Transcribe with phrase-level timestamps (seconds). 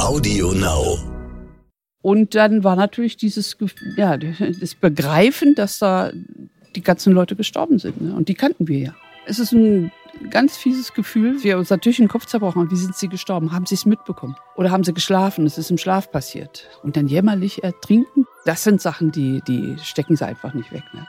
[0.00, 0.98] Audio Now.
[2.02, 3.56] Und dann war natürlich dieses,
[3.96, 6.12] ja, das Begreifen, dass da
[6.74, 8.00] die ganzen Leute gestorben sind.
[8.00, 8.14] Ne?
[8.14, 8.94] Und die kannten wir ja.
[9.26, 9.92] Es ist ein
[10.30, 11.42] ganz fieses Gefühl.
[11.42, 12.70] Wir uns natürlich den Kopf zerbrochen.
[12.70, 13.52] Wie sind sie gestorben?
[13.52, 14.36] Haben sie es mitbekommen?
[14.56, 15.46] Oder haben sie geschlafen?
[15.46, 16.68] Es ist im Schlaf passiert.
[16.82, 18.26] Und dann jämmerlich ertrinken.
[18.44, 20.84] Das sind Sachen, die, die stecken sie einfach nicht weg.
[20.92, 21.06] Ne?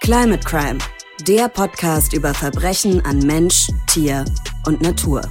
[0.00, 0.78] Climate Crime,
[1.20, 4.24] der Podcast über Verbrechen an Mensch, Tier
[4.66, 5.22] und Natur.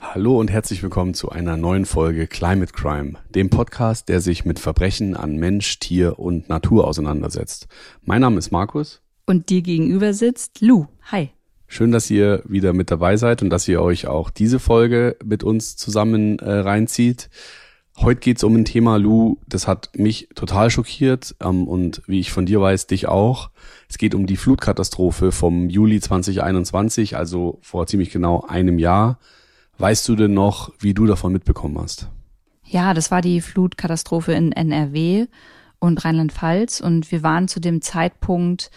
[0.00, 4.58] Hallo und herzlich willkommen zu einer neuen Folge Climate Crime, dem Podcast, der sich mit
[4.58, 7.68] Verbrechen an Mensch, Tier und Natur auseinandersetzt.
[8.02, 9.00] Mein Name ist Markus.
[9.26, 10.86] Und dir gegenüber sitzt Lou.
[11.10, 11.30] Hi.
[11.66, 15.42] Schön, dass ihr wieder mit dabei seid und dass ihr euch auch diese Folge mit
[15.42, 17.28] uns zusammen äh, reinzieht.
[18.00, 22.30] Heute geht's um ein Thema, Lou, das hat mich total schockiert ähm, und wie ich
[22.30, 23.50] von dir weiß, dich auch.
[23.88, 29.18] Es geht um die Flutkatastrophe vom Juli 2021, also vor ziemlich genau einem Jahr.
[29.78, 32.08] Weißt du denn noch, wie du davon mitbekommen hast?
[32.64, 35.26] Ja, das war die Flutkatastrophe in NRW
[35.80, 38.70] und Rheinland-Pfalz und wir waren zu dem Zeitpunkt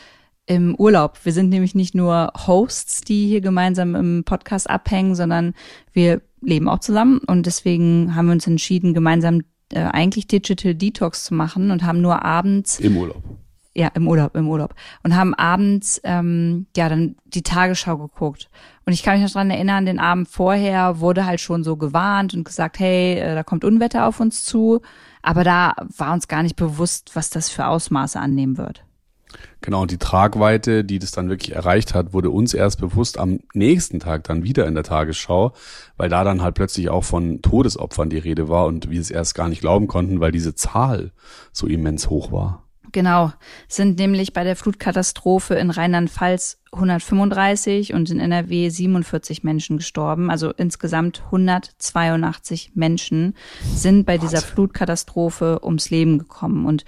[0.48, 1.20] im Urlaub.
[1.24, 5.53] Wir sind nämlich nicht nur Hosts, die hier gemeinsam im Podcast abhängen, sondern
[5.94, 11.23] wir leben auch zusammen und deswegen haben wir uns entschieden, gemeinsam äh, eigentlich Digital Detox
[11.23, 13.23] zu machen und haben nur abends im Urlaub.
[13.73, 14.75] Ja, im Urlaub, im Urlaub.
[15.02, 18.50] Und haben abends ähm, ja dann die Tagesschau geguckt.
[18.86, 22.34] Und ich kann mich noch dran erinnern, den Abend vorher wurde halt schon so gewarnt
[22.34, 24.81] und gesagt, hey, äh, da kommt Unwetter auf uns zu.
[25.22, 28.84] Aber da war uns gar nicht bewusst, was das für Ausmaße annehmen wird.
[29.62, 33.40] Genau, und die Tragweite, die das dann wirklich erreicht hat, wurde uns erst bewusst am
[33.54, 35.54] nächsten Tag dann wieder in der Tagesschau,
[35.98, 39.36] weil da dann halt plötzlich auch von Todesopfern die Rede war und wir es erst
[39.36, 41.12] gar nicht glauben konnten, weil diese Zahl
[41.52, 42.64] so immens hoch war.
[42.92, 43.32] Genau,
[43.68, 50.30] sind nämlich bei der Flutkatastrophe in Rheinland-Pfalz 135 und in NRW 47 Menschen gestorben.
[50.30, 53.36] Also insgesamt 182 Menschen
[53.74, 56.66] sind bei dieser Flutkatastrophe ums Leben gekommen.
[56.66, 56.84] Und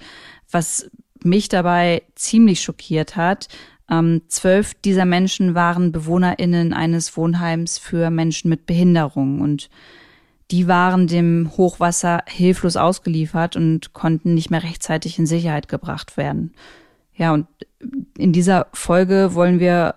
[0.50, 0.90] was
[1.24, 3.48] mich dabei ziemlich schockiert hat.
[3.90, 9.68] Ähm, zwölf dieser Menschen waren BewohnerInnen eines Wohnheims für Menschen mit Behinderung und
[10.50, 16.54] die waren dem Hochwasser hilflos ausgeliefert und konnten nicht mehr rechtzeitig in Sicherheit gebracht werden.
[17.14, 17.46] Ja, und
[18.16, 19.96] in dieser Folge wollen wir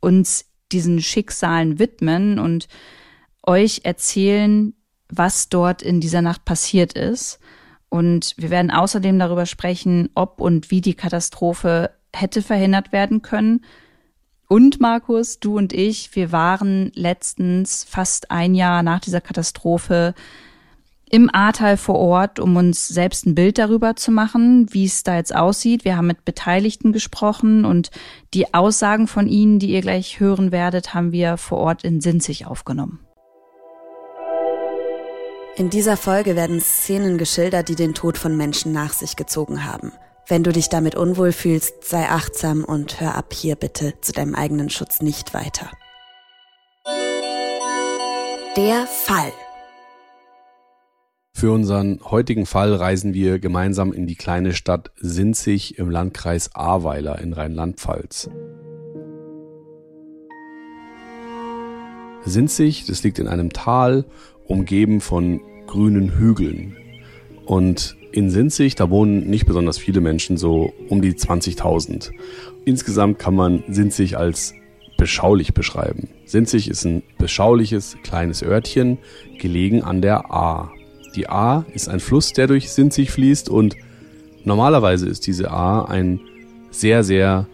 [0.00, 2.68] uns diesen Schicksalen widmen und
[3.42, 4.74] euch erzählen,
[5.08, 7.38] was dort in dieser Nacht passiert ist
[7.88, 13.64] und wir werden außerdem darüber sprechen, ob und wie die Katastrophe hätte verhindert werden können.
[14.48, 20.14] Und Markus, du und ich, wir waren letztens fast ein Jahr nach dieser Katastrophe
[21.08, 25.16] im Ahrtal vor Ort, um uns selbst ein Bild darüber zu machen, wie es da
[25.16, 25.84] jetzt aussieht.
[25.84, 27.90] Wir haben mit Beteiligten gesprochen und
[28.34, 32.46] die Aussagen von ihnen, die ihr gleich hören werdet, haben wir vor Ort in Sinzig
[32.46, 33.05] aufgenommen.
[35.58, 39.90] In dieser Folge werden Szenen geschildert, die den Tod von Menschen nach sich gezogen haben.
[40.28, 44.34] Wenn du dich damit unwohl fühlst, sei achtsam und hör ab hier bitte zu deinem
[44.34, 45.70] eigenen Schutz nicht weiter.
[48.54, 49.32] Der Fall.
[51.32, 57.18] Für unseren heutigen Fall reisen wir gemeinsam in die kleine Stadt Sinzig im Landkreis Ahrweiler
[57.18, 58.28] in Rheinland-Pfalz.
[62.26, 64.04] Sinzig, das liegt in einem Tal
[64.48, 66.76] umgeben von grünen Hügeln.
[67.44, 72.10] Und in Sinzig, da wohnen nicht besonders viele Menschen, so um die 20.000.
[72.64, 74.54] Insgesamt kann man Sinzig als
[74.96, 76.08] beschaulich beschreiben.
[76.24, 78.98] Sinzig ist ein beschauliches kleines Örtchen,
[79.38, 80.72] gelegen an der Ahr.
[81.14, 83.76] Die Ahr ist ein Fluss, der durch Sinzig fließt und
[84.44, 86.20] normalerweise ist diese Ahr ein
[86.70, 87.46] sehr, sehr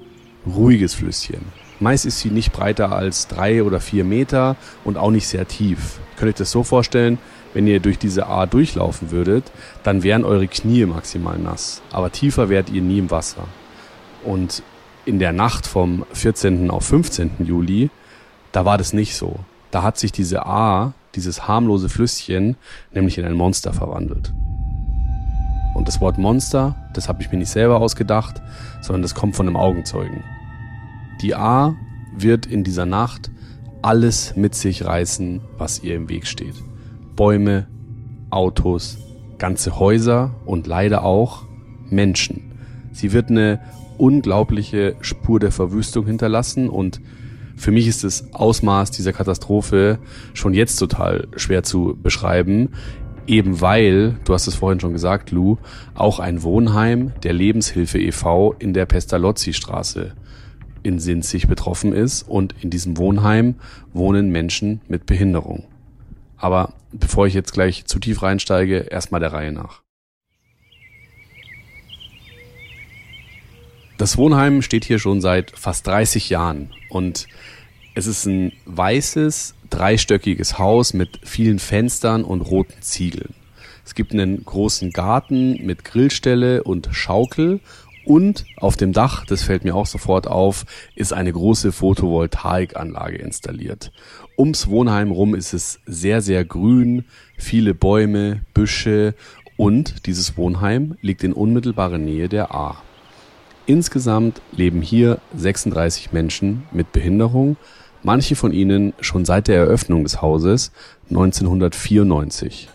[0.46, 1.61] ruhiges Flüsschen.
[1.82, 4.54] Meist ist sie nicht breiter als drei oder vier Meter
[4.84, 5.98] und auch nicht sehr tief.
[6.16, 7.18] Könnt ihr euch das so vorstellen,
[7.54, 9.50] wenn ihr durch diese Ahr durchlaufen würdet,
[9.82, 11.82] dann wären eure Knie maximal nass.
[11.90, 13.48] Aber tiefer wärt ihr nie im Wasser.
[14.24, 14.62] Und
[15.04, 16.70] in der Nacht vom 14.
[16.70, 17.32] auf 15.
[17.40, 17.90] Juli,
[18.52, 19.40] da war das nicht so.
[19.72, 22.56] Da hat sich diese Ahr, dieses harmlose Flüsschen,
[22.92, 24.32] nämlich in ein Monster verwandelt.
[25.74, 28.40] Und das Wort Monster, das habe ich mir nicht selber ausgedacht,
[28.82, 30.22] sondern das kommt von einem Augenzeugen.
[31.22, 31.76] Die A
[32.16, 33.30] wird in dieser Nacht
[33.80, 36.54] alles mit sich reißen, was ihr im Weg steht.
[37.14, 37.68] Bäume,
[38.30, 38.98] Autos,
[39.38, 41.44] ganze Häuser und leider auch
[41.88, 42.52] Menschen.
[42.92, 43.60] Sie wird eine
[43.98, 47.00] unglaubliche Spur der Verwüstung hinterlassen und
[47.56, 50.00] für mich ist das Ausmaß dieser Katastrophe
[50.34, 52.70] schon jetzt total schwer zu beschreiben.
[53.28, 55.58] Eben weil, du hast es vorhin schon gesagt, Lou,
[55.94, 58.54] auch ein Wohnheim der Lebenshilfe e.V.
[58.58, 60.14] in der Pestalozzi-Straße
[60.82, 63.56] in Sinzig betroffen ist und in diesem Wohnheim
[63.92, 65.64] wohnen Menschen mit Behinderung.
[66.36, 69.82] Aber bevor ich jetzt gleich zu tief reinsteige, erstmal der Reihe nach.
[73.98, 77.28] Das Wohnheim steht hier schon seit fast 30 Jahren und
[77.94, 83.34] es ist ein weißes, dreistöckiges Haus mit vielen Fenstern und roten Ziegeln.
[83.84, 87.60] Es gibt einen großen Garten mit Grillstelle und Schaukel
[88.04, 90.64] und auf dem Dach, das fällt mir auch sofort auf,
[90.94, 93.92] ist eine große Photovoltaikanlage installiert.
[94.36, 97.04] Ums Wohnheim rum ist es sehr, sehr grün,
[97.36, 99.14] viele Bäume, Büsche
[99.56, 102.82] und dieses Wohnheim liegt in unmittelbarer Nähe der A.
[103.66, 107.56] Insgesamt leben hier 36 Menschen mit Behinderung,
[108.02, 110.72] manche von ihnen schon seit der Eröffnung des Hauses
[111.10, 112.68] 1994.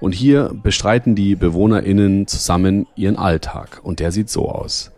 [0.00, 3.80] Und hier bestreiten die BewohnerInnen zusammen ihren Alltag.
[3.82, 4.92] Und der sieht so aus.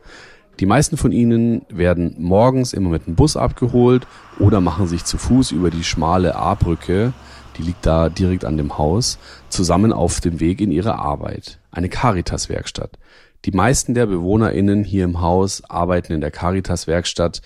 [0.60, 4.06] Die meisten von ihnen werden morgens immer mit dem Bus abgeholt
[4.38, 7.12] oder machen sich zu Fuß über die schmale A-Brücke,
[7.58, 9.18] die liegt da direkt an dem Haus,
[9.48, 11.58] zusammen auf dem Weg in ihre Arbeit.
[11.70, 12.98] Eine Caritas-Werkstatt.
[13.44, 17.42] Die meisten der BewohnerInnen hier im Haus arbeiten in der Caritas-Werkstatt,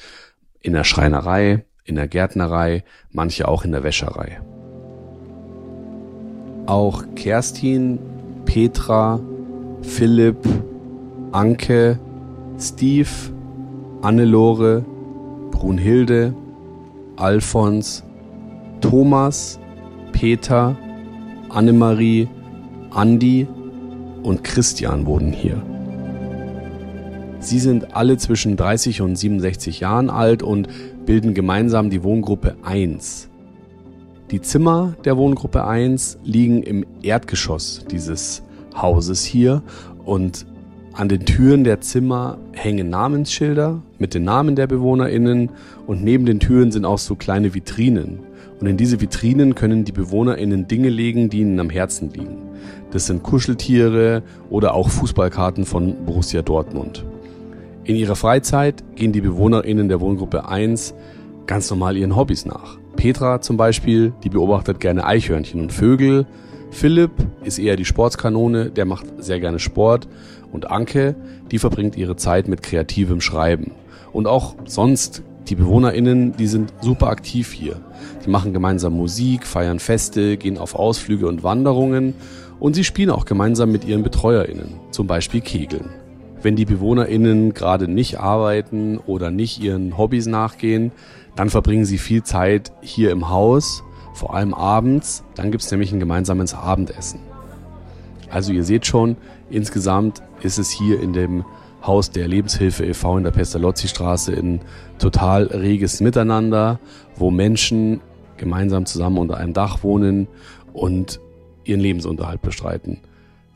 [0.60, 4.40] in der Schreinerei, in der Gärtnerei, manche auch in der Wäscherei.
[6.66, 7.98] Auch Kerstin,
[8.44, 9.20] Petra,
[9.82, 10.38] Philipp,
[11.32, 11.98] Anke,
[12.58, 13.08] Steve,
[14.02, 14.84] Annelore,
[15.50, 16.34] Brunhilde,
[17.16, 18.02] Alfons,
[18.80, 19.58] Thomas,
[20.12, 20.76] Peter,
[21.48, 22.28] Annemarie,
[22.90, 23.46] Andi
[24.22, 25.62] und Christian wohnen hier.
[27.38, 30.68] Sie sind alle zwischen 30 und 67 Jahren alt und
[31.06, 33.25] bilden gemeinsam die Wohngruppe 1.
[34.32, 38.42] Die Zimmer der Wohngruppe 1 liegen im Erdgeschoss dieses
[38.76, 39.62] Hauses hier
[40.04, 40.46] und
[40.94, 45.50] an den Türen der Zimmer hängen Namensschilder mit den Namen der BewohnerInnen
[45.86, 48.18] und neben den Türen sind auch so kleine Vitrinen.
[48.58, 52.38] Und in diese Vitrinen können die BewohnerInnen Dinge legen, die ihnen am Herzen liegen.
[52.90, 57.04] Das sind Kuscheltiere oder auch Fußballkarten von Borussia Dortmund.
[57.84, 60.94] In ihrer Freizeit gehen die BewohnerInnen der Wohngruppe 1
[61.46, 62.78] ganz normal ihren Hobbys nach.
[62.96, 66.26] Petra zum Beispiel, die beobachtet gerne Eichhörnchen und Vögel.
[66.70, 67.12] Philipp
[67.44, 70.08] ist eher die Sportskanone, der macht sehr gerne Sport.
[70.52, 71.14] Und Anke,
[71.50, 73.72] die verbringt ihre Zeit mit kreativem Schreiben.
[74.12, 77.80] Und auch sonst, die BewohnerInnen, die sind super aktiv hier.
[78.24, 82.14] Die machen gemeinsam Musik, feiern Feste, gehen auf Ausflüge und Wanderungen.
[82.58, 85.90] Und sie spielen auch gemeinsam mit ihren BetreuerInnen, zum Beispiel Kegeln.
[86.42, 90.92] Wenn die BewohnerInnen gerade nicht arbeiten oder nicht ihren Hobbys nachgehen,
[91.36, 93.84] dann verbringen sie viel Zeit hier im Haus,
[94.14, 95.22] vor allem abends.
[95.34, 97.20] Dann gibt's nämlich ein gemeinsames Abendessen.
[98.30, 99.16] Also ihr seht schon,
[99.50, 101.44] insgesamt ist es hier in dem
[101.86, 103.18] Haus der Lebenshilfe e.V.
[103.18, 104.60] in der Pestalozzi-Straße ein
[104.98, 106.80] total reges Miteinander,
[107.14, 108.00] wo Menschen
[108.38, 110.26] gemeinsam zusammen unter einem Dach wohnen
[110.72, 111.20] und
[111.64, 112.98] ihren Lebensunterhalt bestreiten.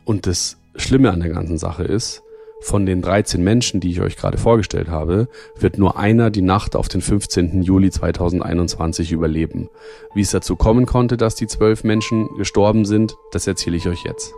[0.04, 2.22] Und das Schlimme an der ganzen Sache ist,
[2.60, 5.28] von den 13 Menschen, die ich euch gerade vorgestellt habe,
[5.58, 7.62] wird nur einer die Nacht auf den 15.
[7.62, 9.70] Juli 2021 überleben.
[10.14, 14.04] Wie es dazu kommen konnte, dass die zwölf Menschen gestorben sind, das erzähle ich euch
[14.04, 14.34] jetzt.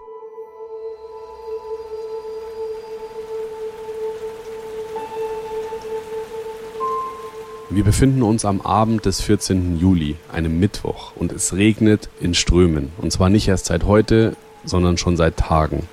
[7.75, 9.79] Wir befinden uns am Abend des 14.
[9.79, 12.93] Juli, einem Mittwoch, und es regnet in Strömen.
[12.99, 15.89] Und zwar nicht erst seit heute, sondern schon seit Tagen.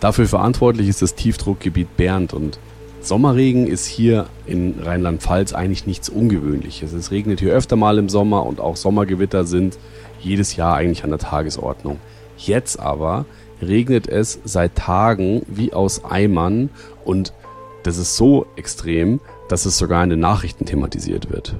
[0.00, 2.58] Dafür verantwortlich ist das Tiefdruckgebiet Bernd und
[3.00, 6.92] Sommerregen ist hier in Rheinland-Pfalz eigentlich nichts Ungewöhnliches.
[6.92, 9.78] Es regnet hier öfter mal im Sommer und auch Sommergewitter sind
[10.20, 11.98] jedes Jahr eigentlich an der Tagesordnung.
[12.36, 13.24] Jetzt aber
[13.62, 16.68] regnet es seit Tagen wie aus Eimern
[17.04, 17.32] und
[17.84, 21.54] das ist so extrem, dass es sogar in den Nachrichten thematisiert wird.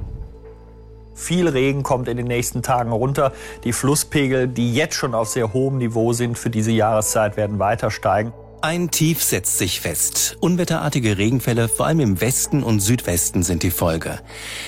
[1.17, 3.33] Viel Regen kommt in den nächsten Tagen runter.
[3.65, 7.91] Die Flusspegel, die jetzt schon auf sehr hohem Niveau sind für diese Jahreszeit, werden weiter
[7.91, 8.33] steigen.
[8.61, 10.37] Ein Tief setzt sich fest.
[10.41, 14.21] Unwetterartige Regenfälle, vor allem im Westen und Südwesten, sind die Folge.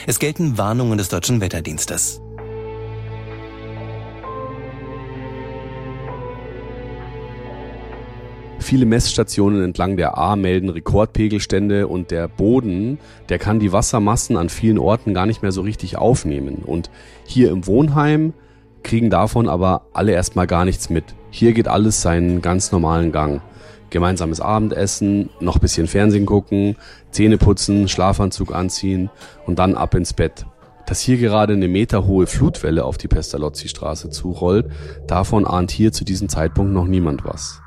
[0.07, 2.21] Es gelten Warnungen des Deutschen Wetterdienstes.
[8.69, 12.99] Viele Messstationen entlang der A melden Rekordpegelstände und der Boden,
[13.31, 16.57] der kann die Wassermassen an vielen Orten gar nicht mehr so richtig aufnehmen.
[16.67, 16.91] Und
[17.25, 18.35] hier im Wohnheim
[18.83, 21.05] kriegen davon aber alle erstmal gar nichts mit.
[21.31, 23.41] Hier geht alles seinen ganz normalen Gang.
[23.89, 26.77] Gemeinsames Abendessen, noch bisschen Fernsehen gucken,
[27.11, 29.09] Zähne putzen, Schlafanzug anziehen
[29.47, 30.45] und dann ab ins Bett.
[30.85, 34.67] Dass hier gerade eine meterhohe Flutwelle auf die Pestalozzi-Straße zurollt,
[35.07, 37.63] davon ahnt hier zu diesem Zeitpunkt noch niemand was.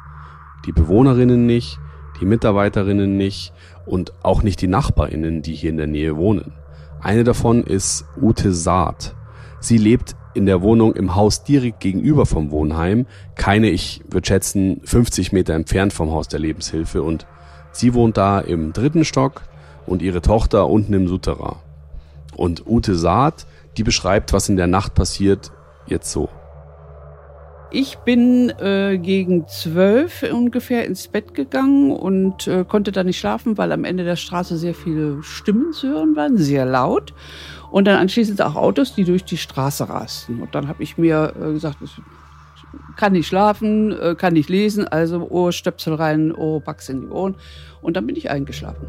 [0.65, 1.79] Die Bewohnerinnen nicht,
[2.19, 3.53] die Mitarbeiterinnen nicht
[3.85, 6.53] und auch nicht die Nachbarinnen, die hier in der Nähe wohnen.
[7.01, 9.15] Eine davon ist Ute Saat.
[9.59, 14.81] Sie lebt in der Wohnung im Haus direkt gegenüber vom Wohnheim, keine, ich würde schätzen,
[14.83, 17.25] 50 Meter entfernt vom Haus der Lebenshilfe und
[17.71, 19.41] sie wohnt da im dritten Stock
[19.85, 21.57] und ihre Tochter unten im Souterrain.
[22.35, 23.45] Und Ute Saat,
[23.77, 25.51] die beschreibt, was in der Nacht passiert,
[25.87, 26.29] jetzt so.
[27.73, 33.57] Ich bin äh, gegen zwölf ungefähr ins Bett gegangen und äh, konnte da nicht schlafen,
[33.57, 37.13] weil am Ende der Straße sehr viele Stimmen zu hören waren, sehr laut.
[37.71, 40.41] Und dann anschließend auch Autos, die durch die Straße rasten.
[40.41, 41.77] Und dann habe ich mir äh, gesagt,
[42.97, 47.35] kann nicht schlafen, äh, kann nicht lesen, also Ohrstöpsel rein, Ohrbugs in die Ohren.
[47.81, 48.85] Und dann bin ich eingeschlafen.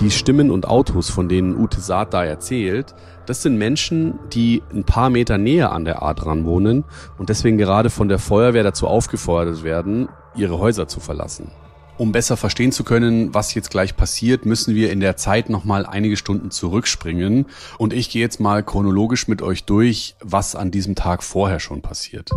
[0.00, 2.94] Die Stimmen und Autos, von denen Ute Saat da erzählt,
[3.26, 6.84] das sind Menschen, die ein paar Meter näher an der A dran wohnen
[7.16, 11.50] und deswegen gerade von der Feuerwehr dazu aufgefordert werden, ihre Häuser zu verlassen.
[11.96, 15.86] Um besser verstehen zu können, was jetzt gleich passiert, müssen wir in der Zeit nochmal
[15.86, 17.46] einige Stunden zurückspringen.
[17.78, 21.82] Und ich gehe jetzt mal chronologisch mit euch durch, was an diesem Tag vorher schon
[21.82, 22.30] passiert.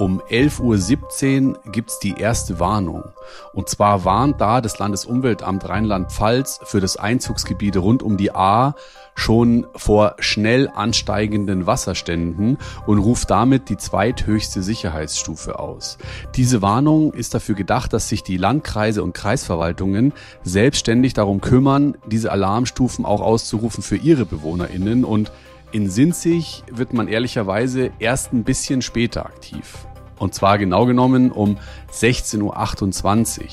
[0.00, 3.04] Um 11.17 Uhr gibt's die erste Warnung.
[3.52, 8.74] Und zwar warnt da das Landesumweltamt Rheinland-Pfalz für das Einzugsgebiet rund um die A
[9.14, 15.98] schon vor schnell ansteigenden Wasserständen und ruft damit die zweithöchste Sicherheitsstufe aus.
[16.34, 22.32] Diese Warnung ist dafür gedacht, dass sich die Landkreise und Kreisverwaltungen selbstständig darum kümmern, diese
[22.32, 25.30] Alarmstufen auch auszurufen für ihre Bewohnerinnen und
[25.72, 29.86] in Sinzig wird man ehrlicherweise erst ein bisschen später aktiv.
[30.20, 31.56] Und zwar genau genommen um
[31.94, 33.46] 16.28 Uhr.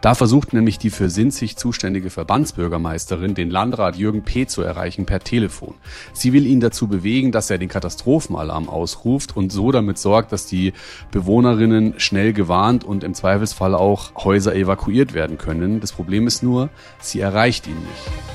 [0.00, 4.46] Da versucht nämlich die für Sinzig zuständige Verbandsbürgermeisterin den Landrat Jürgen P.
[4.46, 5.74] zu erreichen per Telefon.
[6.14, 10.46] Sie will ihn dazu bewegen, dass er den Katastrophenalarm ausruft und so damit sorgt, dass
[10.46, 10.72] die
[11.10, 15.80] Bewohnerinnen schnell gewarnt und im Zweifelsfall auch Häuser evakuiert werden können.
[15.80, 18.34] Das Problem ist nur, sie erreicht ihn nicht.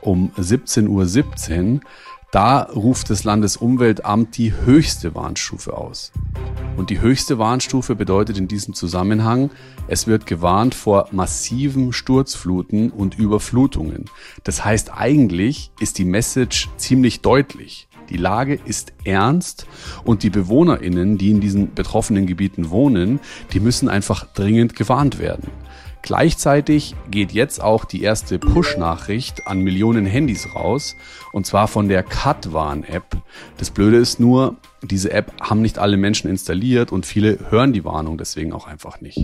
[0.00, 1.80] Um 17.17 Uhr .17
[2.34, 6.10] da ruft das Landesumweltamt die höchste Warnstufe aus.
[6.76, 9.50] Und die höchste Warnstufe bedeutet in diesem Zusammenhang,
[9.86, 14.06] es wird gewarnt vor massiven Sturzfluten und Überflutungen.
[14.42, 17.86] Das heißt, eigentlich ist die Message ziemlich deutlich.
[18.08, 19.66] Die Lage ist ernst
[20.04, 23.20] und die Bewohnerinnen, die in diesen betroffenen Gebieten wohnen,
[23.52, 25.50] die müssen einfach dringend gewarnt werden.
[26.04, 30.96] Gleichzeitig geht jetzt auch die erste Push-Nachricht an Millionen Handys raus
[31.32, 33.16] und zwar von der Katwarn-App.
[33.56, 37.86] Das Blöde ist nur, diese App haben nicht alle Menschen installiert und viele hören die
[37.86, 39.16] Warnung deswegen auch einfach nicht.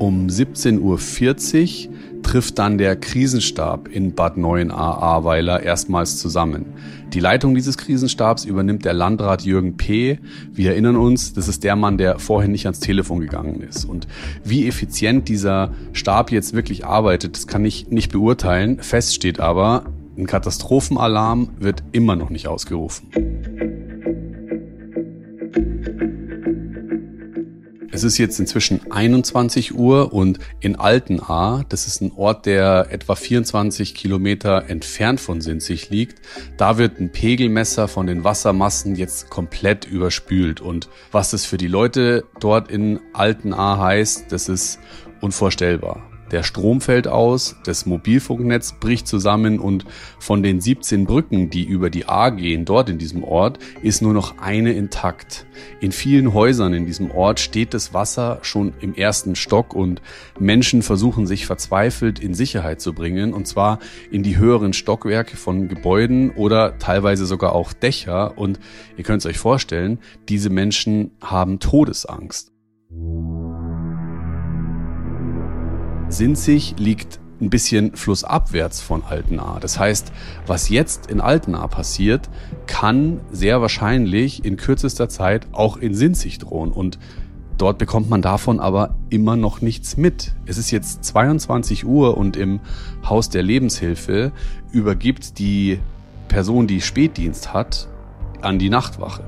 [0.00, 6.66] Um 17.40 Uhr trifft dann der Krisenstab in Bad 9a-Ahrweiler erstmals zusammen.
[7.12, 10.18] Die Leitung dieses Krisenstabs übernimmt der Landrat Jürgen P.
[10.52, 13.84] Wir erinnern uns, das ist der Mann, der vorhin nicht ans Telefon gegangen ist.
[13.84, 14.06] Und
[14.44, 18.78] wie effizient dieser Stab jetzt wirklich arbeitet, das kann ich nicht beurteilen.
[18.80, 19.84] Fest steht aber,
[20.16, 23.91] ein Katastrophenalarm wird immer noch nicht ausgerufen.
[27.94, 33.14] Es ist jetzt inzwischen 21 Uhr und in Altenahr, das ist ein Ort, der etwa
[33.14, 36.22] 24 Kilometer entfernt von Sinzig liegt,
[36.56, 40.62] da wird ein Pegelmesser von den Wassermassen jetzt komplett überspült.
[40.62, 44.78] Und was das für die Leute dort in Altenahr heißt, das ist
[45.20, 46.11] unvorstellbar.
[46.32, 49.84] Der Strom fällt aus, das Mobilfunknetz bricht zusammen und
[50.18, 54.14] von den 17 Brücken, die über die A gehen, dort in diesem Ort, ist nur
[54.14, 55.44] noch eine intakt.
[55.80, 60.00] In vielen Häusern in diesem Ort steht das Wasser schon im ersten Stock und
[60.38, 63.78] Menschen versuchen sich verzweifelt in Sicherheit zu bringen und zwar
[64.10, 68.58] in die höheren Stockwerke von Gebäuden oder teilweise sogar auch Dächer und
[68.96, 69.98] ihr könnt es euch vorstellen,
[70.30, 72.52] diese Menschen haben Todesangst.
[76.12, 79.58] Sinzig liegt ein bisschen flussabwärts von Altenahr.
[79.60, 80.12] Das heißt,
[80.46, 82.30] was jetzt in Altenahr passiert,
[82.66, 86.70] kann sehr wahrscheinlich in kürzester Zeit auch in Sinzig drohen.
[86.70, 86.98] Und
[87.58, 90.34] dort bekommt man davon aber immer noch nichts mit.
[90.46, 92.60] Es ist jetzt 22 Uhr und im
[93.04, 94.32] Haus der Lebenshilfe
[94.70, 95.80] übergibt die
[96.28, 97.88] Person, die Spätdienst hat,
[98.40, 99.24] an die Nachtwache.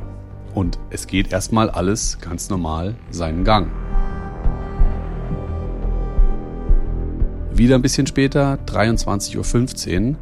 [0.54, 3.83] Und es geht erstmal alles ganz normal seinen Gang.
[7.54, 10.16] Wieder ein bisschen später, 23.15 Uhr,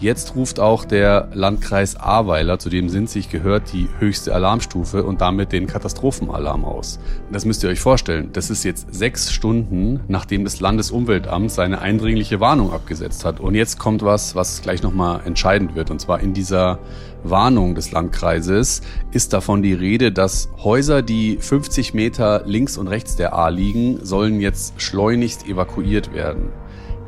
[0.00, 5.50] Jetzt ruft auch der Landkreis Ahrweiler, zu dem Sinzig gehört, die höchste Alarmstufe und damit
[5.50, 7.00] den Katastrophenalarm aus.
[7.32, 8.30] Das müsst ihr euch vorstellen.
[8.32, 13.40] Das ist jetzt sechs Stunden, nachdem das Landesumweltamt seine eindringliche Warnung abgesetzt hat.
[13.40, 15.90] Und jetzt kommt was, was gleich nochmal entscheidend wird.
[15.90, 16.78] Und zwar in dieser
[17.24, 23.16] Warnung des Landkreises ist davon die Rede, dass Häuser, die 50 Meter links und rechts
[23.16, 26.50] der A liegen, sollen jetzt schleunigst evakuiert werden.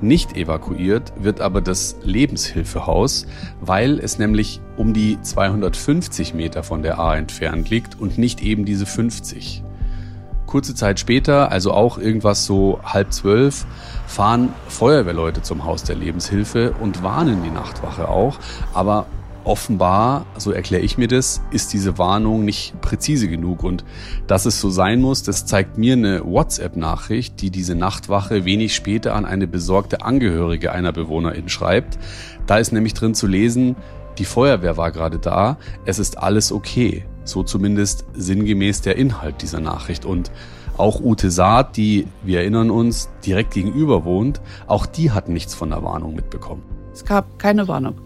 [0.03, 3.27] Nicht evakuiert wird aber das Lebenshilfehaus,
[3.61, 8.65] weil es nämlich um die 250 Meter von der A entfernt liegt und nicht eben
[8.65, 9.63] diese 50.
[10.47, 13.67] Kurze Zeit später, also auch irgendwas so halb zwölf,
[14.07, 18.39] fahren Feuerwehrleute zum Haus der Lebenshilfe und warnen die Nachtwache auch,
[18.73, 19.07] aber
[19.45, 23.63] offenbar, so erkläre ich mir das, ist diese Warnung nicht präzise genug.
[23.63, 23.85] Und
[24.27, 29.15] dass es so sein muss, das zeigt mir eine WhatsApp-Nachricht, die diese Nachtwache wenig später
[29.15, 31.99] an eine besorgte Angehörige einer Bewohnerin schreibt.
[32.47, 33.77] Da ist nämlich drin zu lesen,
[34.19, 37.05] die Feuerwehr war gerade da, es ist alles okay.
[37.25, 40.05] So zumindest sinngemäß der Inhalt dieser Nachricht.
[40.05, 40.31] Und
[40.77, 45.71] auch Ute Saat, die, wir erinnern uns, direkt gegenüber wohnt, auch die hat nichts von
[45.71, 46.63] der Warnung mitbekommen.
[46.93, 48.01] Es gab keine Warnung.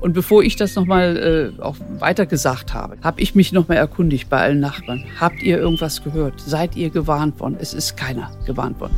[0.00, 4.28] Und bevor ich das nochmal äh, auch weiter gesagt habe, habe ich mich nochmal erkundigt
[4.28, 5.04] bei allen Nachbarn.
[5.18, 6.40] Habt ihr irgendwas gehört?
[6.40, 7.56] Seid ihr gewarnt worden?
[7.58, 8.94] Es ist keiner gewarnt worden.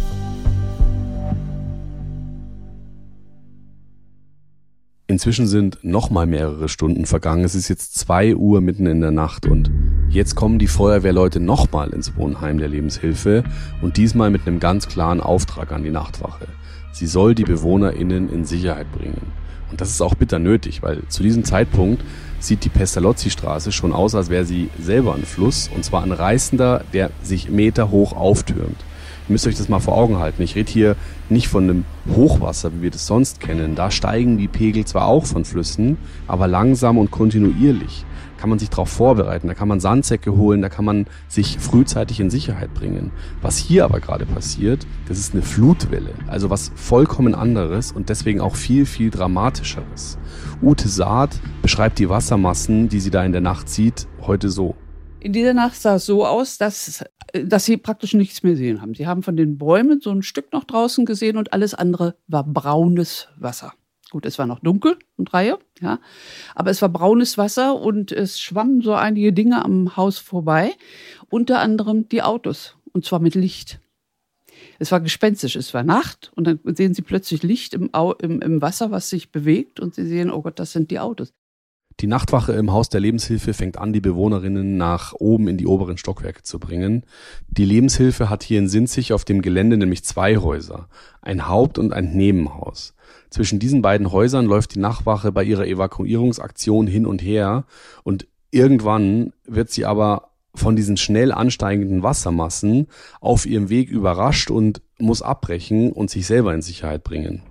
[5.06, 7.44] Inzwischen sind noch mal mehrere Stunden vergangen.
[7.44, 9.70] Es ist jetzt zwei Uhr mitten in der Nacht und
[10.08, 13.42] jetzt kommen die Feuerwehrleute noch mal ins Wohnheim der Lebenshilfe
[13.82, 16.46] und diesmal mit einem ganz klaren Auftrag an die Nachtwache.
[16.92, 19.32] Sie soll die BewohnerInnen in Sicherheit bringen.
[19.70, 22.02] Und das ist auch bitter nötig, weil zu diesem Zeitpunkt
[22.38, 25.70] sieht die Pestalozzi-Straße schon aus, als wäre sie selber ein Fluss.
[25.74, 28.76] Und zwar ein reißender, der sich Meter hoch auftürmt.
[29.28, 30.42] Ihr müsst euch das mal vor Augen halten.
[30.42, 30.96] Ich rede hier
[31.28, 31.84] nicht von einem
[32.14, 33.74] Hochwasser, wie wir das sonst kennen.
[33.76, 38.04] Da steigen die Pegel zwar auch von Flüssen, aber langsam und kontinuierlich
[38.40, 42.20] kann man sich darauf vorbereiten, da kann man Sandsäcke holen, da kann man sich frühzeitig
[42.20, 43.12] in Sicherheit bringen.
[43.42, 48.40] Was hier aber gerade passiert, das ist eine Flutwelle, also was vollkommen anderes und deswegen
[48.40, 50.16] auch viel, viel dramatischeres.
[50.62, 54.74] Ute Saat beschreibt die Wassermassen, die sie da in der Nacht sieht, heute so.
[55.20, 57.04] In dieser Nacht sah es so aus, dass,
[57.44, 58.94] dass sie praktisch nichts mehr sehen haben.
[58.94, 62.44] Sie haben von den Bäumen so ein Stück noch draußen gesehen und alles andere war
[62.44, 63.74] braunes Wasser.
[64.10, 66.00] Gut, es war noch dunkel und Reihe, ja,
[66.56, 70.72] aber es war braunes Wasser und es schwammen so einige Dinge am Haus vorbei,
[71.28, 73.78] unter anderem die Autos und zwar mit Licht.
[74.80, 78.60] Es war gespenstisch, es war Nacht und dann sehen sie plötzlich Licht im, im, im
[78.60, 81.32] Wasser, was sich bewegt und sie sehen, oh Gott, das sind die Autos.
[82.00, 85.98] Die Nachtwache im Haus der Lebenshilfe fängt an, die Bewohnerinnen nach oben in die oberen
[85.98, 87.04] Stockwerke zu bringen.
[87.48, 90.88] Die Lebenshilfe hat hier in Sinzig auf dem Gelände nämlich zwei Häuser,
[91.20, 92.94] ein Haupt- und ein Nebenhaus.
[93.28, 97.64] Zwischen diesen beiden Häusern läuft die Nachtwache bei ihrer Evakuierungsaktion hin und her
[98.02, 102.86] und irgendwann wird sie aber von diesen schnell ansteigenden Wassermassen
[103.20, 107.42] auf ihrem Weg überrascht und muss abbrechen und sich selber in Sicherheit bringen.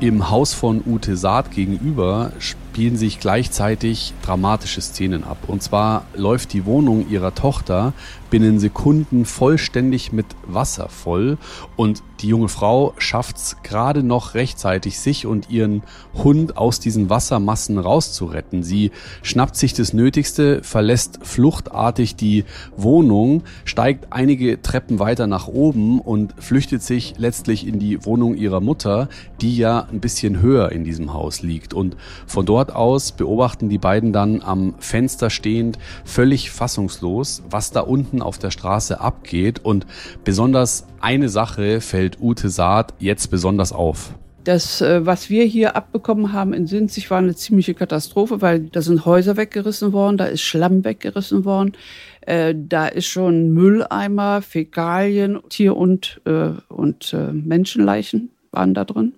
[0.00, 5.38] Im Haus von Ute Saat gegenüber spielen sich gleichzeitig dramatische Szenen ab.
[5.48, 7.92] Und zwar läuft die Wohnung ihrer Tochter
[8.30, 11.36] binnen Sekunden vollständig mit Wasser voll
[11.74, 15.82] und die junge Frau schafft's gerade noch rechtzeitig, sich und ihren
[16.14, 18.62] Hund aus diesen Wassermassen rauszuretten.
[18.62, 18.90] Sie
[19.22, 22.44] schnappt sich das Nötigste, verlässt fluchtartig die
[22.76, 28.60] Wohnung, steigt einige Treppen weiter nach oben und flüchtet sich letztlich in die Wohnung ihrer
[28.60, 29.08] Mutter,
[29.40, 31.72] die ja ein bisschen höher in diesem Haus liegt.
[31.72, 37.80] Und von dort aus beobachten die beiden dann am Fenster stehend völlig fassungslos, was da
[37.80, 39.64] unten auf der Straße abgeht.
[39.64, 39.86] Und
[40.24, 44.14] besonders eine Sache fällt Ute Saat jetzt besonders auf.
[44.44, 48.80] Das, äh, was wir hier abbekommen haben in Sinzig, war eine ziemliche Katastrophe, weil da
[48.80, 51.72] sind Häuser weggerissen worden, da ist Schlamm weggerissen worden,
[52.22, 59.12] äh, da ist schon Mülleimer, Fäkalien, Tier- und, äh, und Menschenleichen waren da drin.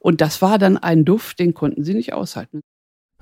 [0.00, 2.60] Und das war dann ein Duft, den konnten sie nicht aushalten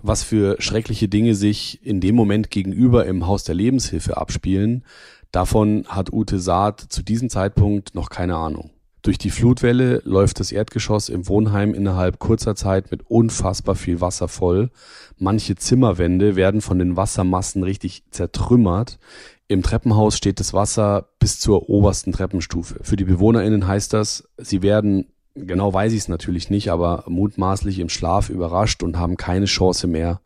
[0.03, 4.85] was für schreckliche Dinge sich in dem Moment gegenüber im Haus der Lebenshilfe abspielen,
[5.33, 8.71] davon hat Ute Saat zu diesem Zeitpunkt noch keine Ahnung.
[9.03, 14.29] Durch die Flutwelle läuft das Erdgeschoss im Wohnheim innerhalb kurzer Zeit mit unfassbar viel Wasser
[14.29, 14.71] voll.
[15.19, 19.01] Manche Zimmerwände werden von den Wassermassen richtig zertrümmert.
[19.49, 22.79] Im Treppenhaus steht das Wasser bis zur obersten Treppenstufe.
[22.83, 27.79] Für die BewohnerInnen heißt das, sie werden Genau weiß ich es natürlich nicht, aber mutmaßlich
[27.79, 30.21] im Schlaf überrascht und haben keine Chance mehr,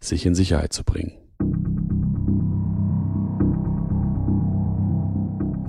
[0.00, 1.19] sich in Sicherheit zu bringen.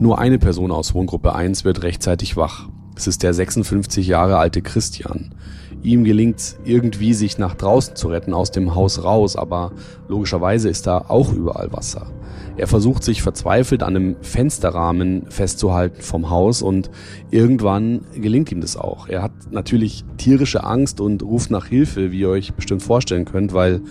[0.01, 2.67] Nur eine Person aus Wohngruppe 1 wird rechtzeitig wach.
[2.95, 5.35] Es ist der 56 Jahre alte Christian.
[5.83, 9.73] Ihm gelingt irgendwie, sich nach draußen zu retten, aus dem Haus raus, aber
[10.07, 12.07] logischerweise ist da auch überall Wasser.
[12.57, 16.89] Er versucht sich verzweifelt an einem Fensterrahmen festzuhalten vom Haus und
[17.29, 19.07] irgendwann gelingt ihm das auch.
[19.07, 23.53] Er hat natürlich tierische Angst und ruft nach Hilfe, wie ihr euch bestimmt vorstellen könnt,
[23.53, 23.81] weil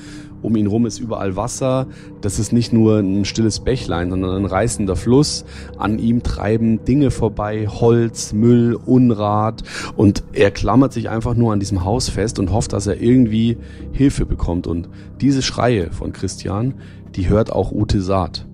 [0.42, 1.86] um ihn rum ist überall Wasser.
[2.20, 5.44] Das ist nicht nur ein stilles Bächlein, sondern ein reißender Fluss.
[5.78, 9.62] An ihm treiben Dinge vorbei, Holz, Müll, Unrat.
[9.96, 13.58] Und er klammert sich einfach nur an diesem Haus fest und hofft, dass er irgendwie
[13.92, 14.66] Hilfe bekommt.
[14.66, 14.88] Und
[15.20, 16.74] diese Schreie von Christian,
[17.16, 18.46] die hört auch Ute Saat.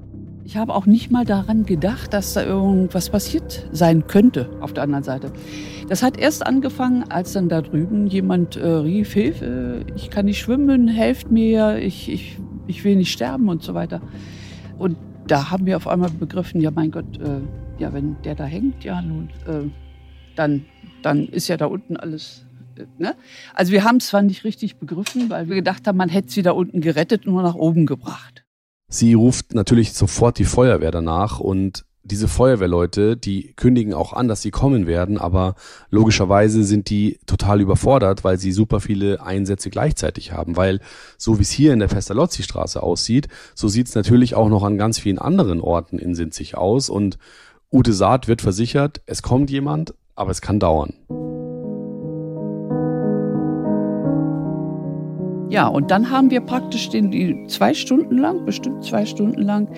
[0.46, 4.84] Ich habe auch nicht mal daran gedacht, dass da irgendwas passiert sein könnte auf der
[4.84, 5.32] anderen Seite.
[5.88, 10.38] Das hat erst angefangen, als dann da drüben jemand äh, rief, Hilfe, ich kann nicht
[10.38, 14.00] schwimmen, helft mir, ich, ich, ich will nicht sterben und so weiter.
[14.78, 17.40] Und da haben wir auf einmal begriffen, ja mein Gott, äh,
[17.82, 19.68] ja wenn der da hängt, ja nun, äh,
[20.36, 20.64] dann,
[21.02, 23.16] dann ist ja da unten alles äh, Ne?
[23.52, 26.42] Also wir haben es zwar nicht richtig begriffen, weil wir gedacht haben, man hätte sie
[26.42, 28.45] da unten gerettet und nur nach oben gebracht.
[28.88, 34.42] Sie ruft natürlich sofort die Feuerwehr danach und diese Feuerwehrleute, die kündigen auch an, dass
[34.42, 35.56] sie kommen werden, aber
[35.90, 40.80] logischerweise sind die total überfordert, weil sie super viele Einsätze gleichzeitig haben, weil
[41.18, 44.78] so wie es hier in der Pestalozzi-Straße aussieht, so sieht es natürlich auch noch an
[44.78, 47.18] ganz vielen anderen Orten in Sinzig aus und
[47.72, 50.94] Ute Saat wird versichert, es kommt jemand, aber es kann dauern.
[55.48, 59.68] Ja, und dann haben wir praktisch den, die zwei Stunden lang, bestimmt zwei Stunden lang,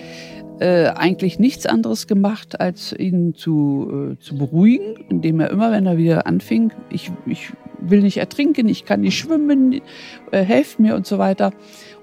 [0.59, 5.85] äh, eigentlich nichts anderes gemacht, als ihn zu, äh, zu beruhigen, indem er immer, wenn
[5.85, 9.79] er wieder anfing, ich, ich will nicht ertrinken, ich kann nicht schwimmen,
[10.31, 11.51] äh, helft mir und so weiter.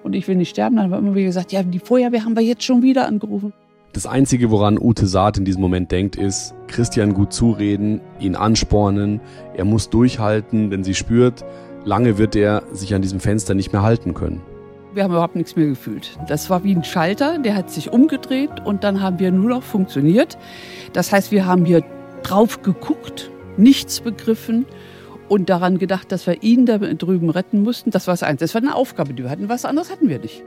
[0.04, 0.76] Und ich will nicht sterben.
[0.76, 3.52] Dann haben wir immer wieder gesagt, ja, die Feuerwehr haben wir jetzt schon wieder angerufen.
[3.92, 9.20] Das Einzige, woran Ute Saat in diesem Moment denkt, ist, Christian gut zureden, ihn anspornen,
[9.56, 11.44] er muss durchhalten, wenn sie spürt,
[11.86, 14.42] lange wird er sich an diesem Fenster nicht mehr halten können.
[14.92, 16.18] Wir haben überhaupt nichts mehr gefühlt.
[16.28, 19.62] Das war wie ein Schalter, der hat sich umgedreht und dann haben wir nur noch
[19.62, 20.36] funktioniert.
[20.92, 21.82] Das heißt, wir haben hier
[22.22, 24.66] drauf geguckt, nichts begriffen
[25.28, 27.90] und daran gedacht, dass wir ihn da drüben retten mussten.
[27.90, 28.40] Das war das eins.
[28.40, 29.48] Das war eine Aufgabe, die wir hatten.
[29.48, 30.42] Was anderes hatten wir nicht.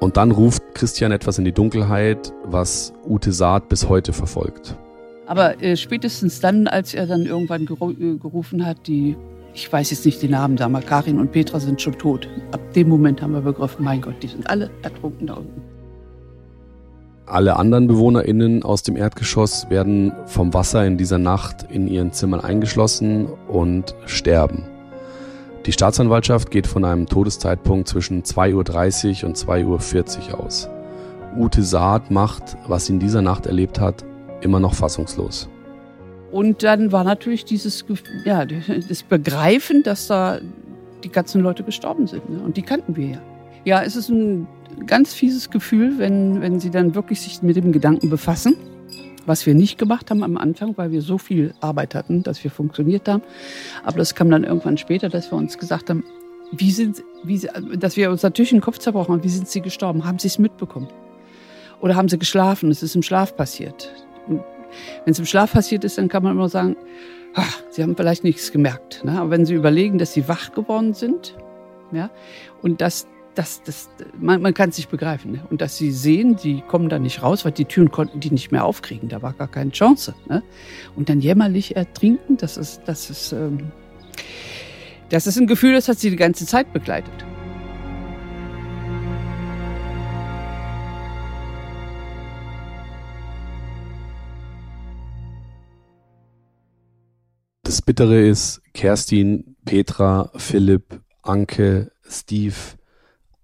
[0.00, 4.76] Und dann ruft Christian etwas in die Dunkelheit, was Ute Saat bis heute verfolgt.
[5.26, 9.16] Aber äh, spätestens dann, als er dann irgendwann äh, gerufen hat, die
[9.54, 12.28] ich weiß jetzt nicht die Namen, sag mal, Karin und Petra sind schon tot.
[12.52, 15.60] Ab dem Moment haben wir begriffen, mein Gott, die sind alle ertrunken da unten.
[17.26, 22.40] Alle anderen BewohnerInnen aus dem Erdgeschoss werden vom Wasser in dieser Nacht in ihren Zimmern
[22.40, 24.64] eingeschlossen und sterben.
[25.66, 30.68] Die Staatsanwaltschaft geht von einem Todeszeitpunkt zwischen 2.30 Uhr und 2.40 Uhr aus.
[31.36, 34.04] Ute Saat macht, was sie in dieser Nacht erlebt hat,
[34.40, 35.48] immer noch fassungslos.
[36.30, 37.84] Und dann war natürlich dieses,
[38.24, 38.44] ja,
[38.88, 40.40] das Begreifen, dass da
[41.02, 42.28] die ganzen Leute gestorben sind.
[42.28, 42.40] Ne?
[42.40, 43.22] Und die kannten wir ja.
[43.64, 44.46] Ja, es ist ein
[44.86, 48.56] ganz fieses Gefühl, wenn, wenn sie dann wirklich sich mit dem Gedanken befassen,
[49.26, 52.50] was wir nicht gemacht haben am Anfang, weil wir so viel Arbeit hatten, dass wir
[52.50, 53.22] funktioniert haben.
[53.84, 56.04] Aber das kam dann irgendwann später, dass wir uns gesagt haben,
[56.52, 57.46] wie sind, wie,
[57.78, 60.04] dass wir uns natürlich den Kopf zerbrochen haben, wie sind sie gestorben?
[60.04, 60.88] Haben sie es mitbekommen?
[61.80, 62.70] Oder haben sie geschlafen?
[62.70, 63.92] Es ist im Schlaf passiert.
[64.26, 64.40] Und
[65.04, 66.76] wenn es im Schlaf passiert ist, dann kann man immer sagen,
[67.34, 69.04] ach, sie haben vielleicht nichts gemerkt.
[69.04, 69.20] Ne?
[69.20, 71.36] Aber wenn sie überlegen, dass sie wach geworden sind,
[71.92, 72.10] ja,
[72.62, 75.32] und dass das, das, man, man kann es nicht begreifen.
[75.32, 75.46] Ne?
[75.50, 78.50] Und dass sie sehen, die kommen da nicht raus, weil die Türen konnten die nicht
[78.50, 79.08] mehr aufkriegen.
[79.08, 80.14] Da war gar keine Chance.
[80.28, 80.42] Ne?
[80.96, 83.70] Und dann jämmerlich ertrinken, das ist, das ist, ähm,
[85.10, 87.24] das ist ein Gefühl, das hat sie die ganze Zeit begleitet.
[97.82, 102.54] Bittere ist, Kerstin, Petra, Philipp, Anke, Steve,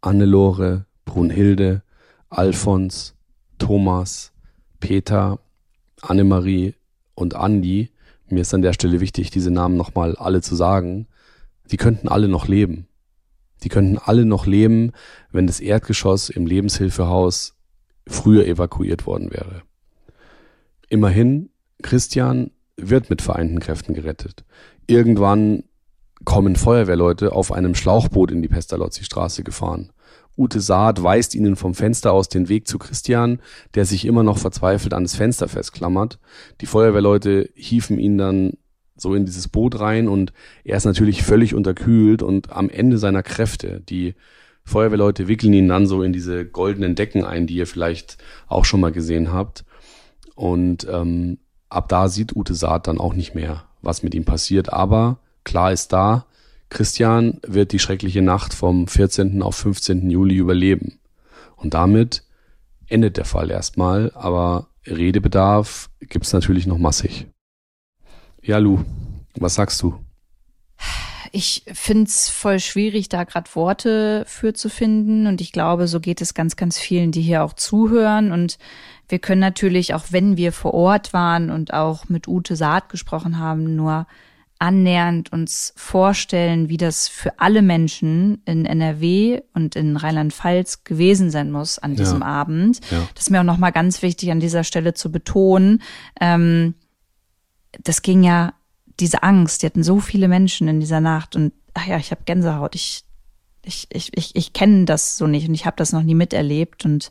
[0.00, 1.82] Annelore, Brunhilde,
[2.28, 3.14] Alfons,
[3.58, 4.32] Thomas,
[4.80, 5.38] Peter,
[6.02, 6.74] Annemarie
[7.14, 7.90] und Andi,
[8.28, 11.06] mir ist an der Stelle wichtig, diese Namen nochmal alle zu sagen,
[11.70, 12.88] die könnten alle noch leben.
[13.62, 14.92] Die könnten alle noch leben,
[15.30, 17.54] wenn das Erdgeschoss im Lebenshilfehaus
[18.06, 19.62] früher evakuiert worden wäre.
[20.88, 21.50] Immerhin,
[21.82, 24.44] Christian wird mit vereinten Kräften gerettet.
[24.86, 25.64] Irgendwann
[26.24, 29.90] kommen Feuerwehrleute auf einem Schlauchboot in die Pestalozzi-Straße gefahren.
[30.38, 33.40] Ute Saat weist ihnen vom Fenster aus den Weg zu Christian,
[33.74, 36.18] der sich immer noch verzweifelt an das Fenster festklammert.
[36.60, 38.52] Die Feuerwehrleute hieven ihn dann
[38.96, 40.32] so in dieses Boot rein und
[40.64, 43.80] er ist natürlich völlig unterkühlt und am Ende seiner Kräfte.
[43.88, 44.14] Die
[44.64, 48.80] Feuerwehrleute wickeln ihn dann so in diese goldenen Decken ein, die ihr vielleicht auch schon
[48.80, 49.64] mal gesehen habt.
[50.34, 54.72] Und ähm, ab da sieht Ute Saat dann auch nicht mehr, was mit ihm passiert.
[54.72, 56.26] Aber klar ist da,
[56.68, 59.42] Christian wird die schreckliche Nacht vom 14.
[59.42, 60.10] auf 15.
[60.10, 60.98] Juli überleben.
[61.56, 62.22] Und damit
[62.88, 67.26] endet der Fall erstmal, aber Redebedarf gibt's natürlich noch massig.
[68.42, 68.84] Ja, Lu,
[69.36, 69.98] was sagst du?
[71.32, 75.26] Ich find's voll schwierig, da gerade Worte für zu finden.
[75.26, 78.32] Und ich glaube, so geht es ganz, ganz vielen, die hier auch zuhören.
[78.32, 78.58] Und
[79.08, 83.38] wir können natürlich, auch wenn wir vor Ort waren und auch mit Ute Saat gesprochen
[83.38, 84.06] haben, nur
[84.58, 91.50] annähernd uns vorstellen, wie das für alle Menschen in NRW und in Rheinland-Pfalz gewesen sein
[91.50, 92.26] muss an diesem ja.
[92.26, 92.80] Abend.
[92.90, 93.06] Ja.
[93.14, 95.82] Das ist mir auch nochmal ganz wichtig an dieser Stelle zu betonen.
[96.20, 96.74] Ähm,
[97.82, 98.54] das ging ja,
[99.00, 102.22] diese Angst, die hatten so viele Menschen in dieser Nacht und ach ja, ich habe
[102.24, 102.74] Gänsehaut.
[102.74, 103.04] Ich,
[103.64, 106.84] ich, ich, ich, ich kenne das so nicht und ich habe das noch nie miterlebt
[106.84, 107.10] und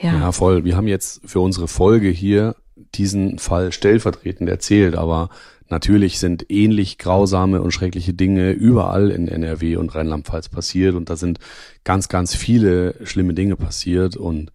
[0.00, 0.12] ja.
[0.12, 0.64] Ja, voll.
[0.64, 2.56] Wir haben jetzt für unsere Folge hier
[2.94, 5.28] diesen Fall stellvertretend erzählt, aber
[5.72, 11.16] Natürlich sind ähnlich grausame und schreckliche Dinge überall in NRW und Rheinland-Pfalz passiert und da
[11.16, 11.38] sind
[11.82, 14.52] ganz, ganz viele schlimme Dinge passiert und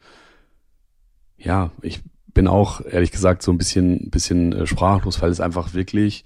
[1.36, 2.02] ja, ich
[2.38, 6.24] bin auch ehrlich gesagt so ein bisschen, bisschen äh, sprachlos, weil es einfach wirklich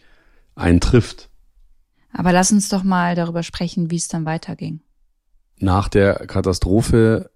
[0.55, 1.29] einen trifft.
[2.11, 4.81] Aber lass uns doch mal darüber sprechen, wie es dann weiterging.
[5.57, 7.31] Nach der Katastrophe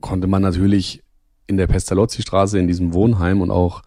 [0.00, 1.02] konnte man natürlich
[1.46, 3.82] in der Pestalozzi-Straße, in diesem Wohnheim und auch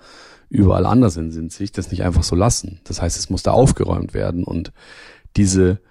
[0.50, 2.82] überall anders in sind, sich das nicht einfach so lassen.
[2.84, 4.72] Das heißt, es musste aufgeräumt werden und
[5.36, 5.82] diese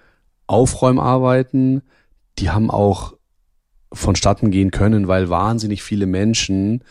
[0.47, 1.81] Aufräumarbeiten,
[2.39, 3.17] die haben auch
[3.91, 6.81] vonstatten gehen können, weil wahnsinnig viele Menschen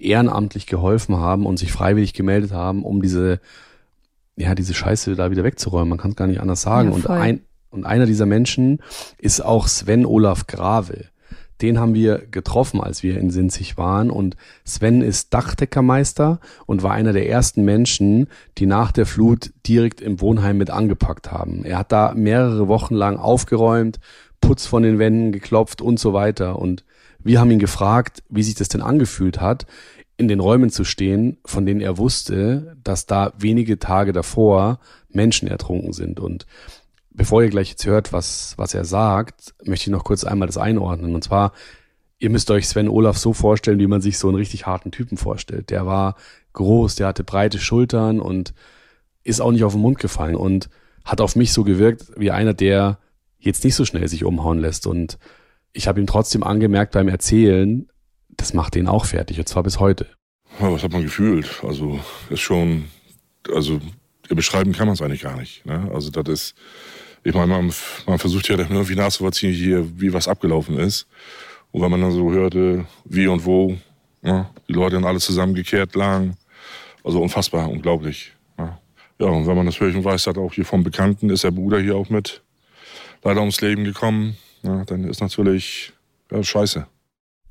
[0.00, 3.40] ehrenamtlich geholfen haben und sich freiwillig gemeldet haben, um diese,
[4.36, 5.88] ja, diese Scheiße da wieder wegzuräumen.
[5.88, 6.88] Man kann es gar nicht anders sagen.
[6.88, 8.80] Ja, und ein, und einer dieser Menschen
[9.18, 11.10] ist auch Sven Olaf Grave
[11.62, 14.10] den haben wir getroffen, als wir in Sinzig waren.
[14.10, 20.00] Und Sven ist Dachdeckermeister und war einer der ersten Menschen, die nach der Flut direkt
[20.00, 21.64] im Wohnheim mit angepackt haben.
[21.64, 24.00] Er hat da mehrere Wochen lang aufgeräumt,
[24.40, 26.58] Putz von den Wänden geklopft und so weiter.
[26.58, 26.84] Und
[27.22, 29.66] wir haben ihn gefragt, wie sich das denn angefühlt hat,
[30.16, 34.78] in den Räumen zu stehen, von denen er wusste, dass da wenige Tage davor
[35.08, 36.20] Menschen ertrunken sind.
[36.20, 36.46] Und
[37.10, 40.58] bevor ihr gleich jetzt hört, was, was er sagt, möchte ich noch kurz einmal das
[40.58, 41.14] einordnen.
[41.14, 41.52] Und zwar,
[42.18, 45.16] ihr müsst euch Sven Olaf so vorstellen, wie man sich so einen richtig harten Typen
[45.16, 45.70] vorstellt.
[45.70, 46.16] Der war
[46.52, 48.52] groß, der hatte breite Schultern und
[49.24, 50.68] ist auch nicht auf den Mund gefallen und
[51.04, 52.98] hat auf mich so gewirkt wie einer, der
[53.38, 54.86] jetzt nicht so schnell sich umhauen lässt.
[54.86, 55.18] Und
[55.72, 57.88] ich habe ihm trotzdem angemerkt beim Erzählen,
[58.28, 60.06] das macht den auch fertig, und zwar bis heute.
[60.60, 61.62] Ja, was hat man gefühlt?
[61.62, 62.86] Also ist schon,
[63.54, 63.80] also
[64.28, 65.64] beschreiben kann man es eigentlich gar nicht.
[65.66, 65.90] Ne?
[65.92, 66.54] Also das ist,
[67.22, 67.72] ich meine, man,
[68.06, 71.06] man versucht ja dann irgendwie nachzuvollziehen, hier, wie was abgelaufen ist.
[71.72, 73.76] Und wenn man dann so hörte, wie und wo
[74.22, 76.36] ja, die Leute dann alle zusammengekehrt lagen,
[77.04, 78.32] also unfassbar, unglaublich.
[78.58, 78.78] Ja.
[79.18, 81.50] ja, und wenn man das hört und weiß, hat auch hier vom Bekannten, ist der
[81.50, 82.42] Bruder hier auch mit
[83.22, 85.92] leider ums Leben gekommen, ja, dann ist natürlich
[86.30, 86.86] ja, scheiße.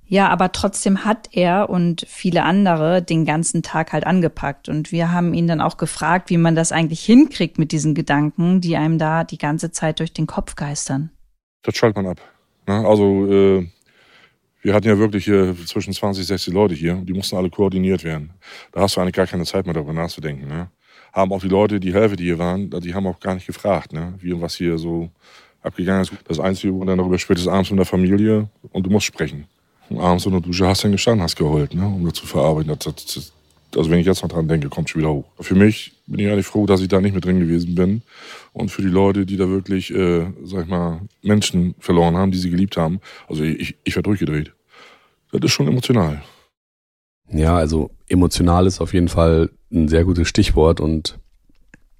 [0.06, 4.68] Ja, aber trotzdem hat er und viele andere den ganzen Tag halt angepackt.
[4.68, 8.60] Und wir haben ihn dann auch gefragt, wie man das eigentlich hinkriegt mit diesen Gedanken,
[8.60, 11.12] die einem da die ganze Zeit durch den Kopf geistern.
[11.62, 12.22] Das schaltet man ab.
[12.66, 12.88] Ne?
[12.88, 13.68] Also äh,
[14.64, 16.96] wir hatten ja wirklich äh, zwischen 20, 60 Leute hier.
[16.96, 18.32] Die mussten alle koordiniert werden.
[18.72, 20.48] Da hast du eigentlich gar keine Zeit mehr darüber nachzudenken.
[20.48, 20.72] Ne?
[21.14, 23.94] Haben auch die Leute, die Helfer, die hier waren, die haben auch gar nicht gefragt,
[23.94, 24.16] ne?
[24.18, 25.12] wie und was hier so
[25.62, 26.12] abgegangen ist.
[26.28, 29.06] Das Einzige, wo man dann darüber spricht, ist abends mit der Familie und du musst
[29.06, 29.46] sprechen
[29.98, 32.68] abends in der Dusche hast du dann gestanden, hast geheult, ne, um das zu verarbeiten.
[32.78, 33.34] Das, das,
[33.76, 35.26] also wenn ich jetzt noch dran denke, kommt schon wieder hoch.
[35.40, 38.02] Für mich bin ich eigentlich froh, dass ich da nicht mit drin gewesen bin.
[38.54, 42.38] Und für die Leute, die da wirklich, äh, sag ich mal, Menschen verloren haben, die
[42.38, 44.54] sie geliebt haben, also ich, ich werde durchgedreht.
[45.32, 46.22] Das ist schon emotional.
[47.32, 51.20] Ja, also emotional ist auf jeden Fall ein sehr gutes Stichwort und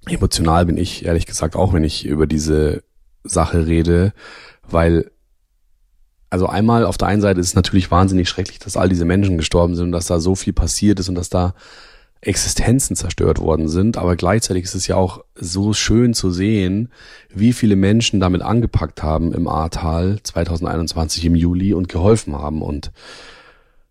[0.06, 2.82] emotional bin ich ehrlich gesagt auch, wenn ich über diese
[3.24, 4.12] Sache rede,
[4.68, 5.10] weil
[6.30, 9.36] also einmal auf der einen Seite ist es natürlich wahnsinnig schrecklich, dass all diese Menschen
[9.36, 11.54] gestorben sind und dass da so viel passiert ist und dass da
[12.22, 16.90] Existenzen zerstört worden sind, aber gleichzeitig ist es ja auch so schön zu sehen,
[17.30, 22.60] wie viele Menschen damit angepackt haben im Ahrtal 2021 im Juli und geholfen haben.
[22.60, 22.92] Und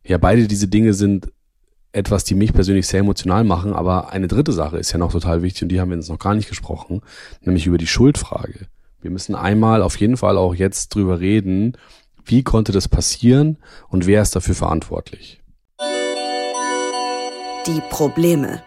[0.04, 1.32] ja, beide diese Dinge sind
[1.92, 5.42] etwas, die mich persönlich sehr emotional machen, aber eine dritte Sache ist ja noch total
[5.42, 7.02] wichtig und die haben wir jetzt noch gar nicht gesprochen,
[7.42, 8.68] nämlich über die Schuldfrage.
[9.02, 11.78] Wir müssen einmal auf jeden Fall auch jetzt drüber reden,
[12.26, 13.58] wie konnte das passieren
[13.88, 15.42] und wer ist dafür verantwortlich?
[17.66, 18.62] Die Probleme.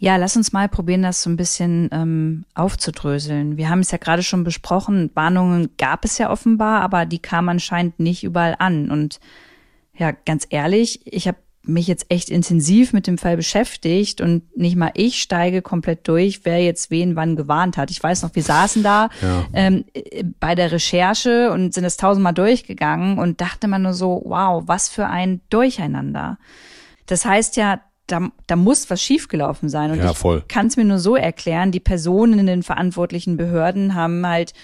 [0.00, 3.56] Ja, lass uns mal probieren, das so ein bisschen ähm, aufzudröseln.
[3.56, 7.48] Wir haben es ja gerade schon besprochen, Warnungen gab es ja offenbar, aber die kamen
[7.48, 8.90] anscheinend nicht überall an.
[8.90, 9.18] Und
[9.96, 14.76] ja, ganz ehrlich, ich habe mich jetzt echt intensiv mit dem Fall beschäftigt und nicht
[14.76, 17.90] mal ich steige komplett durch, wer jetzt wen wann gewarnt hat.
[17.90, 19.46] Ich weiß noch, wir saßen da ja.
[19.52, 19.84] ähm,
[20.40, 24.88] bei der Recherche und sind es tausendmal durchgegangen und dachte man nur so, wow, was
[24.88, 26.38] für ein Durcheinander.
[27.06, 29.90] Das heißt ja, da, da muss was schiefgelaufen sein.
[29.90, 33.94] Und ja, ich kann es mir nur so erklären, die Personen in den verantwortlichen Behörden
[33.94, 34.54] haben halt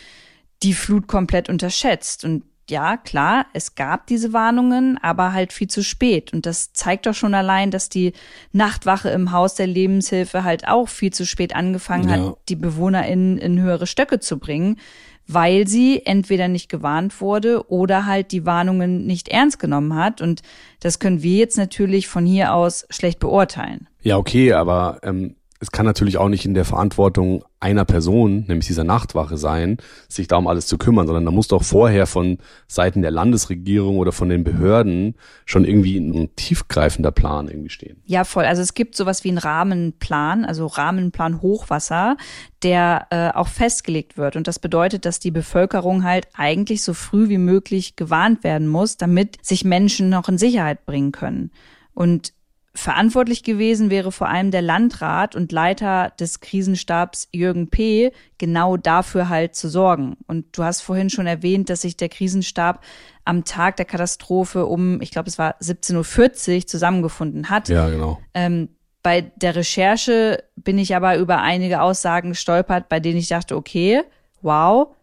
[0.63, 2.25] die Flut komplett unterschätzt.
[2.25, 6.33] Und ja, klar, es gab diese Warnungen, aber halt viel zu spät.
[6.33, 8.13] Und das zeigt doch schon allein, dass die
[8.53, 12.17] Nachtwache im Haus der Lebenshilfe halt auch viel zu spät angefangen ja.
[12.17, 14.79] hat, die BewohnerInnen in höhere Stöcke zu bringen,
[15.27, 20.21] weil sie entweder nicht gewarnt wurde oder halt die Warnungen nicht ernst genommen hat.
[20.21, 20.43] Und
[20.81, 23.89] das können wir jetzt natürlich von hier aus schlecht beurteilen.
[24.03, 28.67] Ja, okay, aber ähm, es kann natürlich auch nicht in der Verantwortung einer Person, nämlich
[28.67, 32.37] dieser Nachtwache sein, sich da um alles zu kümmern, sondern da muss doch vorher von
[32.69, 35.15] Seiten der Landesregierung oder von den Behörden
[35.47, 38.03] schon irgendwie ein tiefgreifender Plan irgendwie stehen.
[38.05, 38.45] Ja, voll.
[38.45, 42.19] Also es gibt sowas wie einen Rahmenplan, also Rahmenplan Hochwasser,
[42.63, 44.37] der äh, auch festgelegt wird.
[44.37, 48.99] Und das bedeutet, dass die Bevölkerung halt eigentlich so früh wie möglich gewarnt werden muss,
[48.99, 51.51] damit sich Menschen noch in Sicherheit bringen können.
[51.95, 52.34] Und
[52.77, 58.11] Verantwortlich gewesen wäre vor allem der Landrat und Leiter des Krisenstabs Jürgen P.
[58.37, 60.17] genau dafür halt zu sorgen.
[60.27, 62.85] Und du hast vorhin schon erwähnt, dass sich der Krisenstab
[63.25, 67.69] am Tag der Katastrophe um, ich glaube, es war 17.40 Uhr zusammengefunden hat.
[67.69, 68.21] Ja, genau.
[68.35, 68.71] Ähm,
[69.05, 74.03] bei der Recherche bin ich aber über einige Aussagen gestolpert, bei denen ich dachte, okay,
[74.43, 74.97] wow,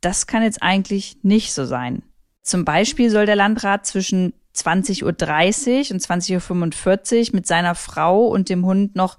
[0.00, 2.02] das kann jetzt eigentlich nicht so sein.
[2.42, 8.48] Zum Beispiel soll der Landrat zwischen 20.30 Uhr und 20.45 Uhr mit seiner Frau und
[8.48, 9.18] dem Hund noch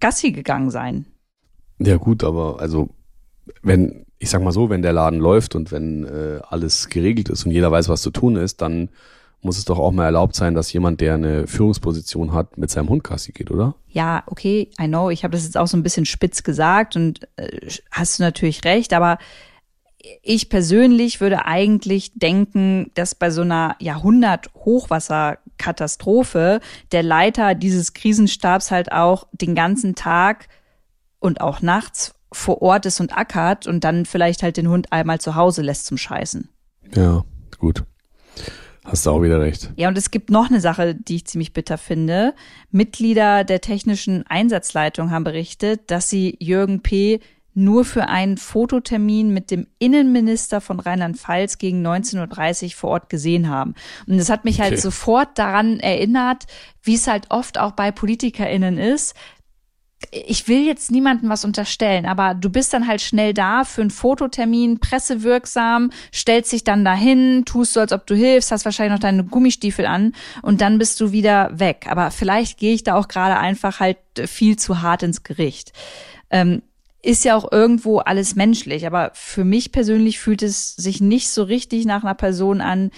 [0.00, 1.06] Gassi gegangen sein.
[1.78, 2.90] Ja gut, aber also
[3.62, 7.44] wenn, ich sag mal so, wenn der Laden läuft und wenn äh, alles geregelt ist
[7.44, 8.88] und jeder weiß, was zu tun ist, dann
[9.42, 12.88] muss es doch auch mal erlaubt sein, dass jemand, der eine Führungsposition hat, mit seinem
[12.88, 13.74] Hund Gassi geht, oder?
[13.88, 15.10] Ja, okay, I know.
[15.10, 18.64] Ich habe das jetzt auch so ein bisschen spitz gesagt und äh, hast du natürlich
[18.64, 19.18] recht, aber
[20.22, 26.60] ich persönlich würde eigentlich denken, dass bei so einer Jahrhundert-Hochwasserkatastrophe
[26.90, 30.48] der Leiter dieses Krisenstabs halt auch den ganzen Tag
[31.18, 35.20] und auch nachts vor Ort ist und ackert und dann vielleicht halt den Hund einmal
[35.20, 36.48] zu Hause lässt zum Scheißen.
[36.94, 37.24] Ja,
[37.58, 37.84] gut.
[38.84, 39.70] Hast du auch wieder recht.
[39.76, 42.34] Ja, und es gibt noch eine Sache, die ich ziemlich bitter finde.
[42.70, 47.20] Mitglieder der technischen Einsatzleitung haben berichtet, dass sie Jürgen P
[47.54, 53.48] nur für einen Fototermin mit dem Innenminister von Rheinland-Pfalz gegen 19.30 Uhr vor Ort gesehen
[53.48, 53.74] haben.
[54.06, 54.76] Und das hat mich halt okay.
[54.76, 56.46] halt sofort daran erinnert,
[56.82, 59.14] wie es halt oft auch bei PolitikerInnen ist.
[60.10, 63.90] Ich will jetzt niemandem was unterstellen, aber du bist dann halt schnell da für einen
[63.90, 69.00] Fototermin, pressewirksam, stellst dich dann dahin, tust so, als ob du hilfst, hast wahrscheinlich noch
[69.00, 71.86] deine Gummistiefel an und dann bist du wieder weg.
[71.88, 75.72] Aber vielleicht gehe ich da auch gerade einfach halt viel zu hart ins Gericht.
[76.30, 76.62] Ähm,
[77.02, 78.86] ist ja auch irgendwo alles menschlich.
[78.86, 82.90] Aber für mich persönlich fühlt es sich nicht so richtig nach einer Person an,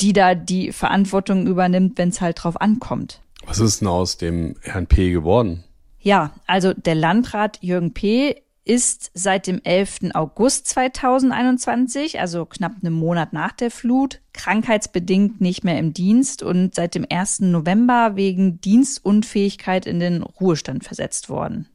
[0.00, 3.22] die da die Verantwortung übernimmt, wenn es halt drauf ankommt.
[3.46, 5.10] Was ist denn aus dem Herrn P.
[5.10, 5.64] geworden?
[6.00, 8.42] Ja, also der Landrat Jürgen P.
[8.64, 10.10] ist seit dem 11.
[10.14, 16.74] August 2021, also knapp einen Monat nach der Flut, krankheitsbedingt nicht mehr im Dienst und
[16.74, 17.40] seit dem 1.
[17.40, 21.68] November wegen Dienstunfähigkeit in den Ruhestand versetzt worden.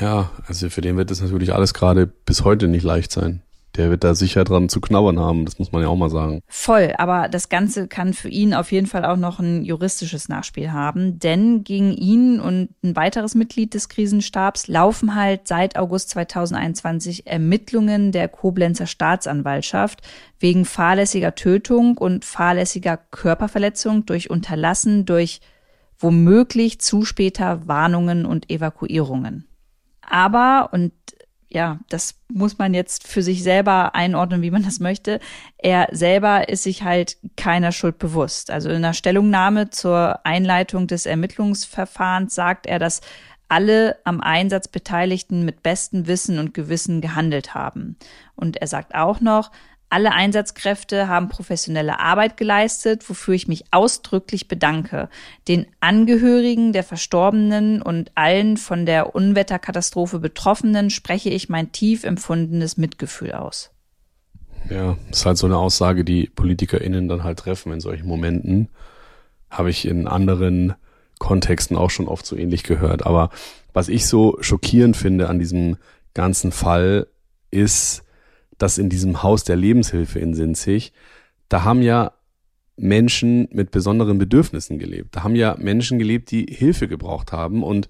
[0.00, 3.42] Ja, also für den wird das natürlich alles gerade bis heute nicht leicht sein.
[3.76, 6.42] Der wird da sicher dran zu knabbern haben, das muss man ja auch mal sagen.
[6.46, 10.70] Voll, aber das Ganze kann für ihn auf jeden Fall auch noch ein juristisches Nachspiel
[10.70, 17.26] haben, denn gegen ihn und ein weiteres Mitglied des Krisenstabs laufen halt seit August 2021
[17.26, 20.02] Ermittlungen der Koblenzer Staatsanwaltschaft
[20.38, 25.40] wegen fahrlässiger Tötung und fahrlässiger Körperverletzung durch Unterlassen durch
[25.98, 29.48] womöglich zu später Warnungen und Evakuierungen.
[30.08, 30.92] Aber, und
[31.48, 35.20] ja, das muss man jetzt für sich selber einordnen, wie man das möchte.
[35.56, 38.50] Er selber ist sich halt keiner Schuld bewusst.
[38.50, 43.02] Also in einer Stellungnahme zur Einleitung des Ermittlungsverfahrens sagt er, dass
[43.48, 47.96] alle am Einsatz Beteiligten mit bestem Wissen und Gewissen gehandelt haben.
[48.34, 49.52] Und er sagt auch noch,
[49.94, 55.08] alle Einsatzkräfte haben professionelle Arbeit geleistet, wofür ich mich ausdrücklich bedanke.
[55.46, 62.76] Den Angehörigen der Verstorbenen und allen von der Unwetterkatastrophe Betroffenen spreche ich mein tief empfundenes
[62.76, 63.70] Mitgefühl aus.
[64.68, 68.70] Ja, ist halt so eine Aussage, die PolitikerInnen dann halt treffen in solchen Momenten.
[69.48, 70.74] Habe ich in anderen
[71.20, 73.06] Kontexten auch schon oft so ähnlich gehört.
[73.06, 73.30] Aber
[73.72, 75.76] was ich so schockierend finde an diesem
[76.14, 77.06] ganzen Fall
[77.52, 78.02] ist,
[78.58, 80.92] dass in diesem Haus der Lebenshilfe in Sinzig,
[81.48, 82.12] da haben ja
[82.76, 85.16] Menschen mit besonderen Bedürfnissen gelebt.
[85.16, 87.88] Da haben ja Menschen gelebt, die Hilfe gebraucht haben und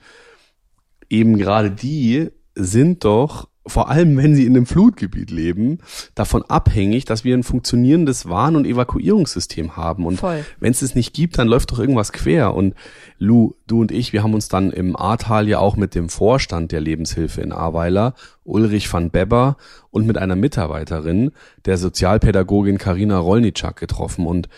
[1.09, 5.79] eben gerade die sind doch vor allem wenn sie in einem Flutgebiet leben,
[6.15, 10.07] davon abhängig, dass wir ein funktionierendes Warn- und Evakuierungssystem haben.
[10.07, 10.23] Und
[10.61, 12.55] wenn es es nicht gibt, dann läuft doch irgendwas quer.
[12.55, 12.75] Und
[13.19, 16.73] Lou, du und ich, wir haben uns dann im Ahrtal ja auch mit dem Vorstand
[16.73, 19.57] der Lebenshilfe in Ahrweiler, Ulrich van Beber,
[19.91, 21.31] und mit einer Mitarbeiterin,
[21.65, 24.27] der Sozialpädagogin Karina Rolnitschak getroffen.
[24.27, 24.49] Und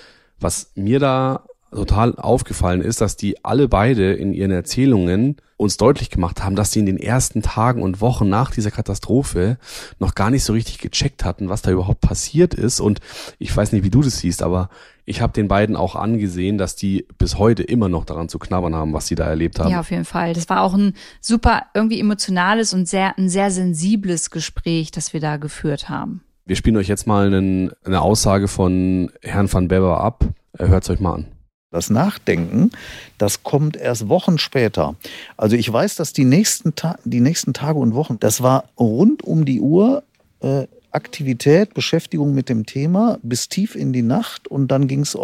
[0.40, 6.10] was mir da total aufgefallen ist, dass die alle beide in ihren Erzählungen uns deutlich
[6.10, 9.56] gemacht haben, dass sie in den ersten Tagen und Wochen nach dieser Katastrophe
[9.98, 12.80] noch gar nicht so richtig gecheckt hatten, was da überhaupt passiert ist.
[12.80, 13.00] Und
[13.38, 14.68] ich weiß nicht, wie du das siehst, aber
[15.06, 18.74] ich habe den beiden auch angesehen, dass die bis heute immer noch daran zu knabbern
[18.74, 19.70] haben, was sie da erlebt haben.
[19.70, 20.34] Ja, auf jeden Fall.
[20.34, 25.20] Das war auch ein super irgendwie emotionales und sehr ein sehr sensibles Gespräch, das wir
[25.20, 26.22] da geführt haben.
[26.44, 30.24] Wir spielen euch jetzt mal einen, eine Aussage von Herrn van Beber ab.
[30.58, 31.26] Hört's euch mal an.
[31.72, 32.70] Das Nachdenken,
[33.18, 34.94] das kommt erst Wochen später.
[35.36, 39.24] Also ich weiß, dass die nächsten, Ta die nächsten Tage und Wochen, das war rund
[39.24, 40.04] um die Uhr
[40.40, 45.18] äh, Aktivität, Beschäftigung mit dem Thema bis tief in die Nacht und dann ging es,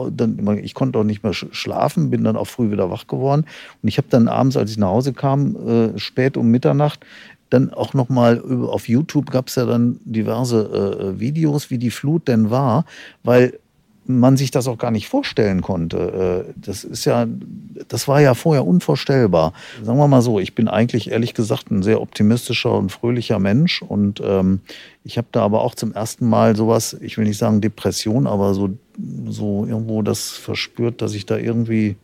[0.63, 3.47] ich konnte auch nicht mehr schlafen, bin dann auch früh wieder wach geworden
[3.83, 7.07] und ich habe dann abends, als ich nach Hause kam, äh, spät um Mitternacht,
[7.49, 11.91] dann auch noch mal auf YouTube gab es ja dann diverse äh, Videos, wie die
[11.91, 12.85] Flut denn war,
[13.23, 13.59] weil
[14.05, 16.47] man sich das auch gar nicht vorstellen konnte.
[16.49, 17.27] Äh, das ist ja,
[17.89, 19.53] das war ja vorher unvorstellbar.
[19.83, 23.83] Sagen wir mal so, ich bin eigentlich ehrlich gesagt ein sehr optimistischer und fröhlicher Mensch
[23.83, 24.61] und ähm,
[25.05, 28.55] ich habe da aber auch zum ersten Mal sowas, ich will nicht sagen Depression, aber
[28.55, 28.71] so,
[29.29, 31.97] so irgendwo das verspürt, dass ich da irgendwie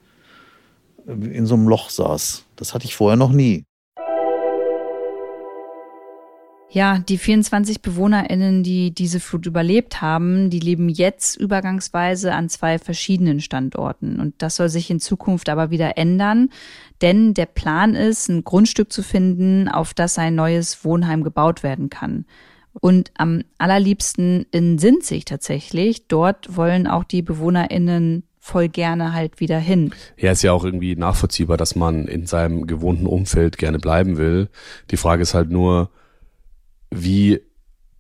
[1.07, 2.45] in so einem Loch saß.
[2.57, 3.65] Das hatte ich vorher noch nie.
[6.71, 12.79] Ja, die 24 BewohnerInnen, die diese Flut überlebt haben, die leben jetzt übergangsweise an zwei
[12.79, 14.21] verschiedenen Standorten.
[14.21, 16.51] Und das soll sich in Zukunft aber wieder ändern,
[17.01, 21.89] denn der Plan ist, ein Grundstück zu finden, auf das ein neues Wohnheim gebaut werden
[21.89, 22.27] kann.
[22.81, 26.07] Und am allerliebsten in Sinzig tatsächlich.
[26.07, 29.93] Dort wollen auch die BewohnerInnen voll gerne halt wieder hin.
[30.17, 34.49] Ja, ist ja auch irgendwie nachvollziehbar, dass man in seinem gewohnten Umfeld gerne bleiben will.
[34.91, 35.91] Die Frage ist halt nur,
[36.91, 37.41] wie,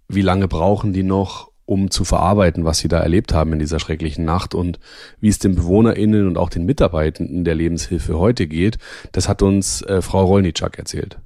[0.08, 3.78] wie lange brauchen die noch, um zu verarbeiten, was sie da erlebt haben in dieser
[3.78, 4.80] schrecklichen Nacht und
[5.20, 8.78] wie es den BewohnerInnen und auch den Mitarbeitenden der Lebenshilfe heute geht,
[9.12, 11.18] das hat uns äh, Frau Rolnitschak erzählt.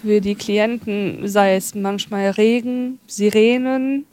[0.00, 4.06] Für die Klienten sei es manchmal Regen, Sirenen,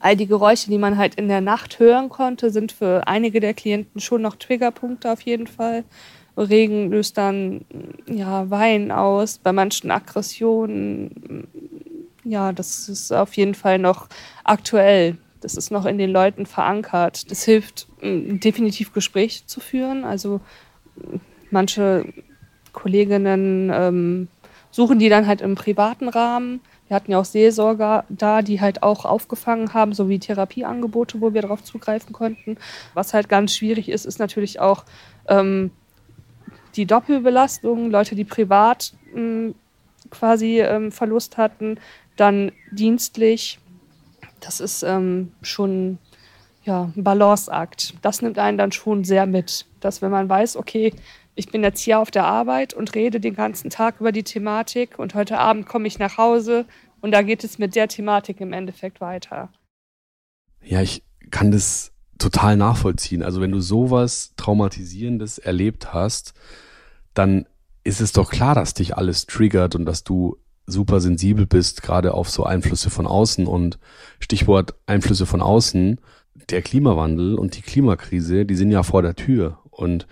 [0.00, 3.54] all die Geräusche, die man halt in der Nacht hören konnte, sind für einige der
[3.54, 5.84] Klienten schon noch Triggerpunkte auf jeden Fall.
[6.36, 7.64] Regen löst dann
[8.08, 11.48] ja, Wein aus, bei manchen Aggressionen.
[12.24, 14.08] Ja, das ist auf jeden Fall noch
[14.44, 15.16] aktuell.
[15.40, 17.30] Das ist noch in den Leuten verankert.
[17.30, 20.04] Das hilft, definitiv Gespräche zu führen.
[20.04, 20.40] Also
[21.50, 22.12] manche
[22.72, 24.28] Kolleginnen ähm,
[24.70, 26.60] suchen die dann halt im privaten Rahmen.
[26.88, 31.42] Wir hatten ja auch Seelsorger da, die halt auch aufgefangen haben, sowie Therapieangebote, wo wir
[31.42, 32.58] darauf zugreifen konnten.
[32.94, 34.84] Was halt ganz schwierig ist, ist natürlich auch
[35.28, 35.70] ähm,
[36.76, 39.54] die Doppelbelastung, Leute, die privat mh, hm,
[40.10, 41.78] quasi ähm, Verlust hatten,
[42.16, 43.58] dann dienstlich.
[44.40, 45.98] Das ist ähm, schon
[46.64, 47.94] ja, ein Balanceakt.
[48.02, 50.92] Das nimmt einen dann schon sehr mit, dass wenn man weiß, okay,
[51.34, 54.98] ich bin jetzt hier auf der Arbeit und rede den ganzen Tag über die Thematik
[54.98, 56.64] und heute Abend komme ich nach Hause
[57.00, 59.50] und da geht es mit der Thematik im Endeffekt weiter.
[60.62, 63.22] Ja, ich kann das total nachvollziehen.
[63.22, 66.32] Also wenn du sowas Traumatisierendes erlebt hast,
[67.16, 67.46] dann
[67.82, 70.36] ist es doch klar, dass dich alles triggert und dass du
[70.66, 73.46] super sensibel bist, gerade auf so Einflüsse von außen.
[73.46, 73.78] Und
[74.20, 76.00] Stichwort Einflüsse von außen,
[76.50, 79.58] der Klimawandel und die Klimakrise, die sind ja vor der Tür.
[79.70, 80.06] Und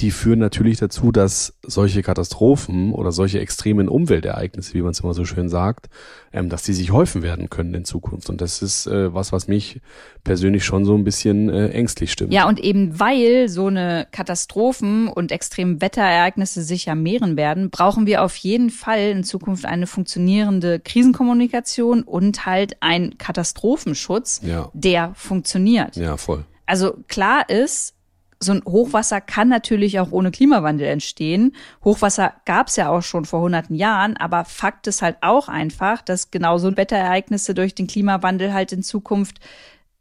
[0.00, 5.12] die führen natürlich dazu, dass solche Katastrophen oder solche extremen Umweltereignisse, wie man es immer
[5.12, 5.90] so schön sagt,
[6.32, 8.30] ähm, dass die sich häufen werden können in Zukunft.
[8.30, 9.80] Und das ist äh, was, was mich
[10.24, 12.32] persönlich schon so ein bisschen äh, ängstlich stimmt.
[12.32, 18.06] Ja, und eben weil so eine Katastrophen und extremen Wetterereignisse sich ja mehren werden, brauchen
[18.06, 24.70] wir auf jeden Fall in Zukunft eine funktionierende Krisenkommunikation und halt einen Katastrophenschutz, ja.
[24.72, 25.96] der funktioniert.
[25.96, 26.44] Ja, voll.
[26.64, 27.94] Also klar ist,
[28.42, 31.54] so ein Hochwasser kann natürlich auch ohne Klimawandel entstehen.
[31.84, 36.00] Hochwasser gab es ja auch schon vor hunderten Jahren, aber Fakt ist halt auch einfach,
[36.00, 39.40] dass genauso Wetterereignisse durch den Klimawandel halt in Zukunft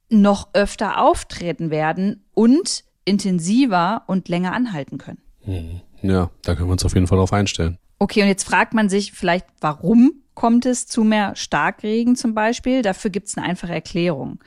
[0.09, 5.21] noch öfter auftreten werden und intensiver und länger anhalten können.
[5.45, 5.81] Mhm.
[6.01, 7.77] Ja, da können wir uns auf jeden Fall drauf einstellen.
[7.99, 12.81] Okay, und jetzt fragt man sich vielleicht, warum kommt es zu mehr Starkregen zum Beispiel?
[12.81, 14.39] Dafür gibt es eine einfache Erklärung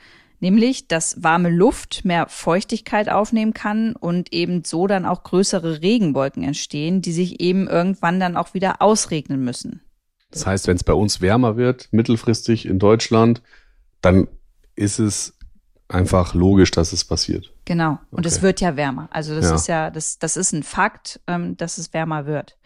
[0.43, 6.43] Nämlich, dass warme Luft mehr Feuchtigkeit aufnehmen kann und eben so dann auch größere Regenwolken
[6.43, 9.79] entstehen, die sich eben irgendwann dann auch wieder ausregnen müssen.
[10.31, 13.41] Das heißt, wenn es bei uns wärmer wird, mittelfristig in Deutschland,
[14.01, 14.27] dann
[14.75, 15.37] ist es
[15.87, 17.53] einfach logisch, dass es passiert.
[17.63, 17.99] Genau.
[18.11, 18.43] Und es Okay.
[18.43, 19.07] wird ja wärmer.
[19.11, 19.55] Also das Ja.
[19.55, 22.57] ist ja, das, das ist ein Fakt, ähm, dass es wärmer wird.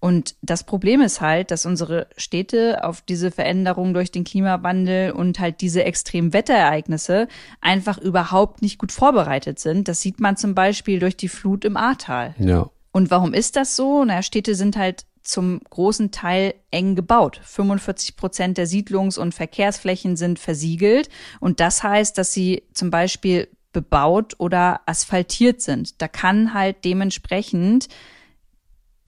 [0.00, 5.40] Und das Problem ist halt, dass unsere Städte auf diese Veränderung durch den Klimawandel und
[5.40, 7.26] halt diese extremen Wetterereignisse
[7.60, 9.88] einfach überhaupt nicht gut vorbereitet sind.
[9.88, 12.34] Das sieht man zum Beispiel durch die Flut im Ahrtal.
[12.38, 12.70] Ja.
[12.92, 14.04] Und warum ist das so?
[14.04, 17.40] Na, Städte sind halt zum großen Teil eng gebaut.
[17.44, 21.08] 45 Prozent der Siedlungs- und Verkehrsflächen sind versiegelt.
[21.38, 26.00] Und das heißt, dass sie zum Beispiel bebaut oder asphaltiert sind.
[26.00, 27.88] Da kann halt dementsprechend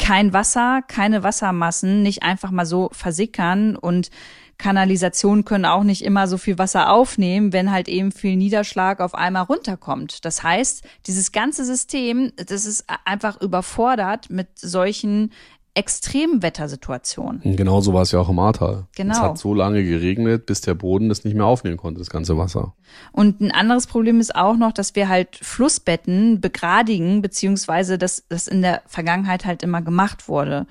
[0.01, 4.11] kein Wasser, keine Wassermassen nicht einfach mal so versickern und
[4.59, 9.14] Kanalisationen können auch nicht immer so viel Wasser aufnehmen, wenn halt eben viel Niederschlag auf
[9.14, 10.24] einmal runterkommt.
[10.24, 15.32] Das heißt, dieses ganze System, das ist einfach überfordert mit solchen
[15.74, 17.40] extremen Wettersituationen.
[17.42, 18.86] Und genauso war es ja auch im Ahrtal.
[18.96, 19.12] Genau.
[19.14, 22.36] Es hat so lange geregnet, bis der Boden das nicht mehr aufnehmen konnte, das ganze
[22.36, 22.74] Wasser.
[23.12, 28.48] Und ein anderes Problem ist auch noch, dass wir halt Flussbetten begradigen, beziehungsweise dass das
[28.48, 30.66] in der Vergangenheit halt immer gemacht wurde.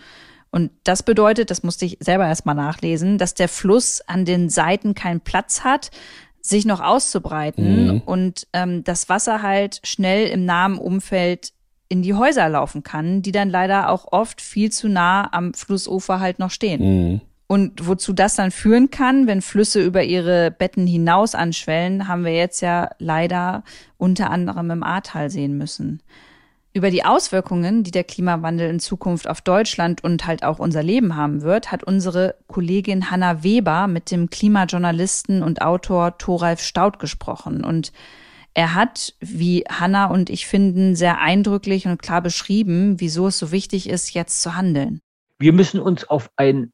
[0.51, 4.95] Und das bedeutet, das musste ich selber erstmal nachlesen, dass der Fluss an den Seiten
[4.95, 5.91] keinen Platz hat,
[6.41, 8.01] sich noch auszubreiten Mhm.
[8.05, 11.51] und ähm, das Wasser halt schnell im nahen Umfeld
[11.89, 16.19] in die Häuser laufen kann, die dann leider auch oft viel zu nah am Flussufer
[16.19, 16.81] halt noch stehen.
[16.81, 17.21] Mhm.
[17.47, 22.35] Und wozu das dann führen kann, wenn Flüsse über ihre Betten hinaus anschwellen, haben wir
[22.35, 23.63] jetzt ja leider
[23.97, 26.03] unter anderem im Ahrtal sehen müssen.
[26.73, 31.15] Über die Auswirkungen, die der Klimawandel in Zukunft auf Deutschland und halt auch unser Leben
[31.15, 37.63] haben wird, hat unsere Kollegin Hanna Weber mit dem Klimajournalisten und Autor Thoralf Staud gesprochen.
[37.63, 37.91] Und
[38.53, 43.51] er hat, wie Hanna und ich finden, sehr eindrücklich und klar beschrieben, wieso es so
[43.51, 44.99] wichtig ist, jetzt zu handeln.
[45.37, 46.71] Wir müssen uns auf ein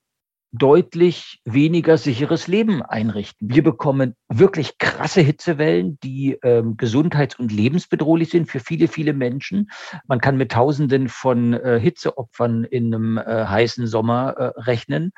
[0.57, 3.49] deutlich weniger sicheres Leben einrichten.
[3.51, 9.69] Wir bekommen wirklich krasse Hitzewellen, die ähm, gesundheits- und lebensbedrohlich sind für viele, viele Menschen.
[10.07, 15.11] Man kann mit Tausenden von äh, Hitzeopfern in einem äh, heißen Sommer äh, rechnen.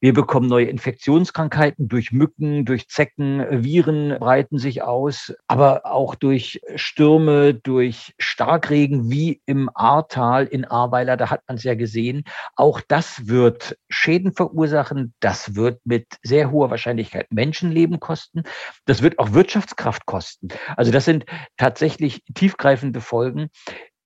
[0.00, 6.14] Wir bekommen neue Infektionskrankheiten durch Mücken, durch Zecken, äh, Viren breiten sich aus, aber auch
[6.14, 12.24] durch Stürme, durch Starkregen wie im Ahrtal in Ahrweiler, da hat man es ja gesehen.
[12.56, 14.83] Auch das wird Schäden verursachen.
[15.20, 18.42] Das wird mit sehr hoher Wahrscheinlichkeit Menschenleben kosten.
[18.84, 20.48] Das wird auch Wirtschaftskraft kosten.
[20.76, 21.24] Also das sind
[21.56, 23.48] tatsächlich tiefgreifende Folgen,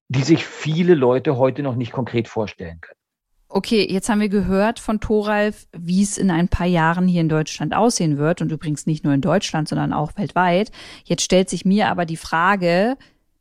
[0.09, 2.99] die sich viele Leute heute noch nicht konkret vorstellen können.
[3.51, 7.31] Okay, jetzt haben wir gehört von Thoralf, wie es in ein paar Jahren hier in
[7.31, 10.71] Deutschland aussehen wird und übrigens nicht nur in Deutschland, sondern auch weltweit.
[11.05, 12.99] Jetzt stellt sich mir aber die Frage,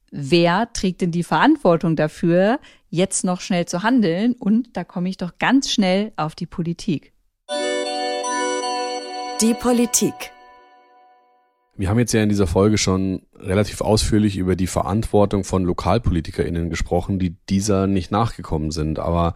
[0.09, 2.59] wer trägt denn die Verantwortung dafür,
[2.89, 4.33] jetzt noch schnell zu handeln?
[4.33, 7.11] Und da komme ich doch ganz schnell auf die Politik.
[9.41, 10.31] Die Politik.
[11.75, 16.71] Wir haben jetzt ja in dieser Folge schon relativ ausführlich über die Verantwortung von LokalpolitikerInnen
[16.71, 18.97] gesprochen, die dieser nicht nachgekommen sind.
[18.97, 19.35] Aber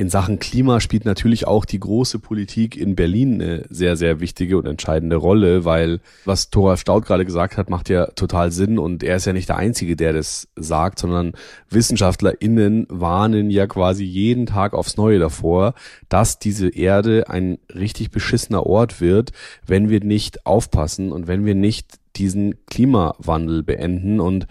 [0.00, 4.56] in Sachen Klima spielt natürlich auch die große Politik in Berlin eine sehr, sehr wichtige
[4.56, 9.02] und entscheidende Rolle, weil was Thoralf Staud gerade gesagt hat, macht ja total Sinn und
[9.02, 11.32] er ist ja nicht der Einzige, der das sagt, sondern
[11.68, 15.74] WissenschaftlerInnen warnen ja quasi jeden Tag aufs Neue davor,
[16.08, 19.32] dass diese Erde ein richtig beschissener Ort wird,
[19.66, 24.18] wenn wir nicht aufpassen und wenn wir nicht diesen Klimawandel beenden.
[24.18, 24.46] Und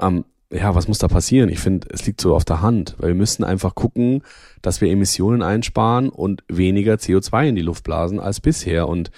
[0.00, 1.50] ähm, ja, was muss da passieren?
[1.50, 4.22] Ich finde, es liegt so auf der Hand, weil wir müssen einfach gucken,
[4.62, 8.88] dass wir Emissionen einsparen und weniger CO2 in die Luft blasen als bisher.
[8.88, 9.10] Und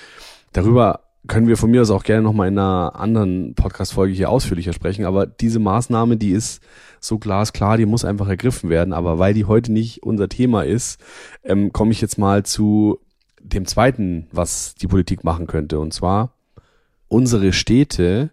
[0.53, 4.73] darüber können wir von mir aus auch gerne nochmal in einer anderen Podcast-Folge hier ausführlicher
[4.73, 5.05] sprechen.
[5.05, 6.63] Aber diese Maßnahme, die ist
[6.99, 8.93] so glasklar, die muss einfach ergriffen werden.
[8.93, 11.01] Aber weil die heute nicht unser Thema ist,
[11.45, 12.99] ähm, komme ich jetzt mal zu
[13.41, 15.79] dem zweiten, was die Politik machen könnte.
[15.79, 16.33] Und zwar
[17.07, 18.33] unsere Städte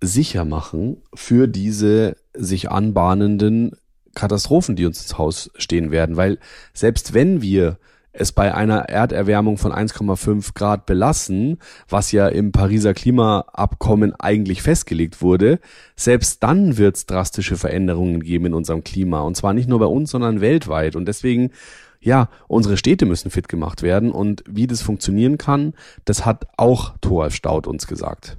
[0.00, 3.72] sicher machen für diese sich anbahnenden
[4.14, 6.16] Katastrophen, die uns ins Haus stehen werden.
[6.16, 6.38] Weil
[6.72, 7.78] selbst wenn wir
[8.12, 11.58] es bei einer Erderwärmung von 1,5 Grad belassen,
[11.88, 15.60] was ja im Pariser Klimaabkommen eigentlich festgelegt wurde,
[15.94, 19.20] selbst dann wird es drastische Veränderungen geben in unserem Klima.
[19.20, 20.96] Und zwar nicht nur bei uns, sondern weltweit.
[20.96, 21.52] Und deswegen,
[22.00, 24.10] ja, unsere Städte müssen fit gemacht werden.
[24.10, 25.74] Und wie das funktionieren kann,
[26.04, 28.36] das hat auch Thoralf Staud uns gesagt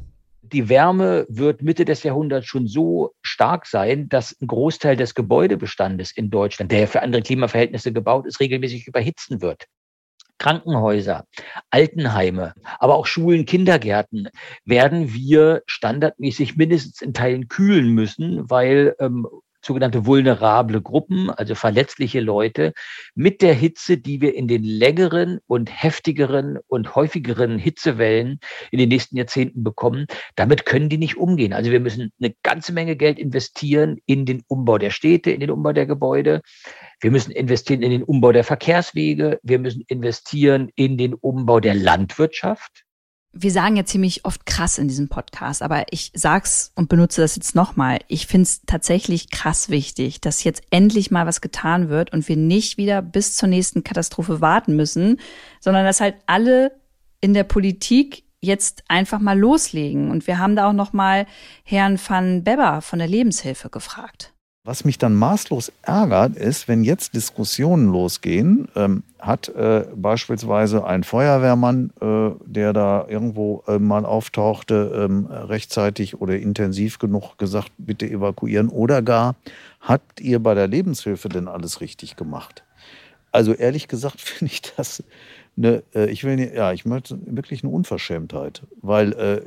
[0.51, 6.11] die Wärme wird Mitte des Jahrhunderts schon so stark sein, dass ein Großteil des Gebäudebestandes
[6.11, 9.65] in Deutschland, der für andere Klimaverhältnisse gebaut ist, regelmäßig überhitzen wird.
[10.37, 11.25] Krankenhäuser,
[11.69, 14.27] Altenheime, aber auch Schulen, Kindergärten
[14.65, 19.27] werden wir standardmäßig mindestens in Teilen kühlen müssen, weil ähm,
[19.63, 22.73] sogenannte vulnerable Gruppen, also verletzliche Leute,
[23.15, 28.39] mit der Hitze, die wir in den längeren und heftigeren und häufigeren Hitzewellen
[28.71, 30.05] in den nächsten Jahrzehnten bekommen,
[30.35, 31.53] damit können die nicht umgehen.
[31.53, 35.51] Also wir müssen eine ganze Menge Geld investieren in den Umbau der Städte, in den
[35.51, 36.41] Umbau der Gebäude.
[36.99, 39.39] Wir müssen investieren in den Umbau der Verkehrswege.
[39.43, 42.85] Wir müssen investieren in den Umbau der Landwirtschaft
[43.33, 47.35] wir sagen ja ziemlich oft krass in diesem Podcast, aber ich sag's und benutze das
[47.35, 47.99] jetzt nochmal.
[48.07, 52.77] Ich find's tatsächlich krass wichtig, dass jetzt endlich mal was getan wird und wir nicht
[52.77, 55.19] wieder bis zur nächsten Katastrophe warten müssen,
[55.61, 56.73] sondern dass halt alle
[57.21, 60.11] in der Politik jetzt einfach mal loslegen.
[60.11, 61.25] Und wir haben da auch nochmal
[61.63, 64.33] Herrn van Beber von der Lebenshilfe gefragt.
[64.63, 71.03] Was mich dann maßlos ärgert, ist, wenn jetzt Diskussionen losgehen, ähm, hat äh, beispielsweise ein
[71.03, 78.07] Feuerwehrmann, äh, der da irgendwo äh, mal auftauchte, ähm, rechtzeitig oder intensiv genug gesagt, bitte
[78.07, 79.35] evakuieren oder gar,
[79.79, 82.63] habt ihr bei der Lebenshilfe denn alles richtig gemacht?
[83.31, 85.03] Also ehrlich gesagt finde ich das
[85.57, 89.41] eine, äh, ich will, ja, ich möchte wirklich eine Unverschämtheit, weil äh,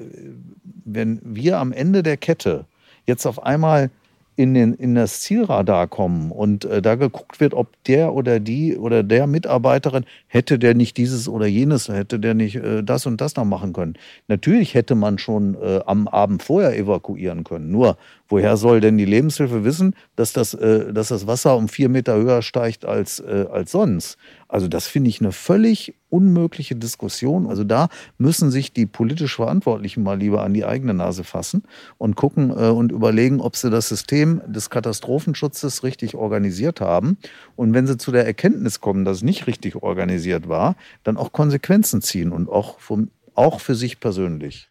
[0.84, 2.64] wenn wir am Ende der Kette
[3.06, 3.90] jetzt auf einmal
[4.36, 8.76] in, den, in das Zielradar kommen und äh, da geguckt wird, ob der oder die
[8.76, 13.20] oder der Mitarbeiterin hätte der nicht dieses oder jenes, hätte der nicht äh, das und
[13.20, 13.94] das noch machen können.
[14.26, 17.70] Natürlich hätte man schon äh, am Abend vorher evakuieren können.
[17.70, 17.96] Nur,
[18.28, 22.16] woher soll denn die Lebenshilfe wissen, dass das, äh, dass das Wasser um vier Meter
[22.16, 24.16] höher steigt als, äh, als sonst?
[24.48, 27.48] Also das finde ich eine völlig unmögliche Diskussion.
[27.48, 31.64] Also da müssen sich die politisch Verantwortlichen mal lieber an die eigene Nase fassen
[31.98, 37.18] und gucken äh, und überlegen, ob sie das System des Katastrophenschutzes richtig organisiert haben.
[37.56, 41.32] Und wenn sie zu der Erkenntnis kommen, dass es nicht richtig organisiert war, dann auch
[41.32, 44.70] Konsequenzen ziehen und auch, vom, auch für sich persönlich.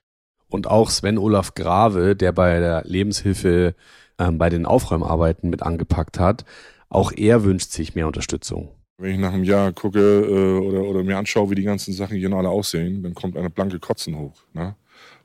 [0.54, 3.74] Und auch Sven Olaf Grave, der bei der Lebenshilfe
[4.20, 6.46] ähm, bei den Aufräumarbeiten mit angepackt hat,
[6.90, 8.70] auch er wünscht sich mehr Unterstützung.
[9.00, 12.18] Wenn ich nach einem Jahr gucke äh, oder, oder mir anschaue, wie die ganzen Sachen
[12.18, 14.44] hier noch alle aussehen, dann kommt eine blanke Kotzen hoch.
[14.54, 14.76] Ne?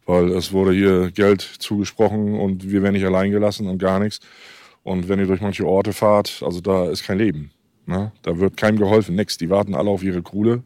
[0.07, 4.20] Weil es wurde hier Geld zugesprochen und wir werden nicht allein gelassen und gar nichts.
[4.83, 7.51] Und wenn ihr durch manche Orte fahrt, also da ist kein Leben.
[7.85, 8.12] Ne?
[8.22, 9.37] Da wird keinem geholfen, nix.
[9.37, 10.62] Die warten alle auf ihre Kohle.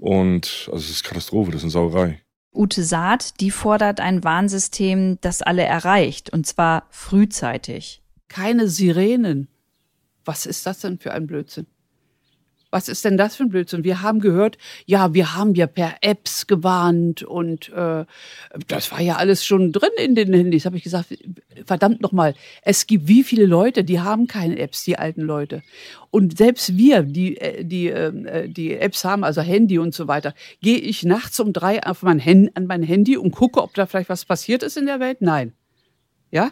[0.00, 2.25] Und also es ist Katastrophe, das ist eine Sauerei.
[2.56, 8.02] Ute Saat, die fordert ein Warnsystem, das alle erreicht, und zwar frühzeitig.
[8.28, 9.48] Keine Sirenen.
[10.24, 11.66] Was ist das denn für ein Blödsinn?
[12.76, 13.84] Was ist denn das für ein Blödsinn?
[13.84, 18.04] Wir haben gehört, ja, wir haben ja per Apps gewarnt und äh,
[18.68, 20.66] das war ja alles schon drin in den Handys.
[20.66, 21.06] Habe ich gesagt,
[21.64, 25.62] verdammt nochmal, es gibt wie viele Leute, die haben keine Apps, die alten Leute.
[26.10, 30.34] Und selbst wir, die äh, die äh, die Apps haben, also Handy und so weiter,
[30.60, 33.86] gehe ich nachts um drei auf mein Handy, an mein Handy und gucke, ob da
[33.86, 35.22] vielleicht was passiert ist in der Welt?
[35.22, 35.54] Nein.
[36.30, 36.50] Ja,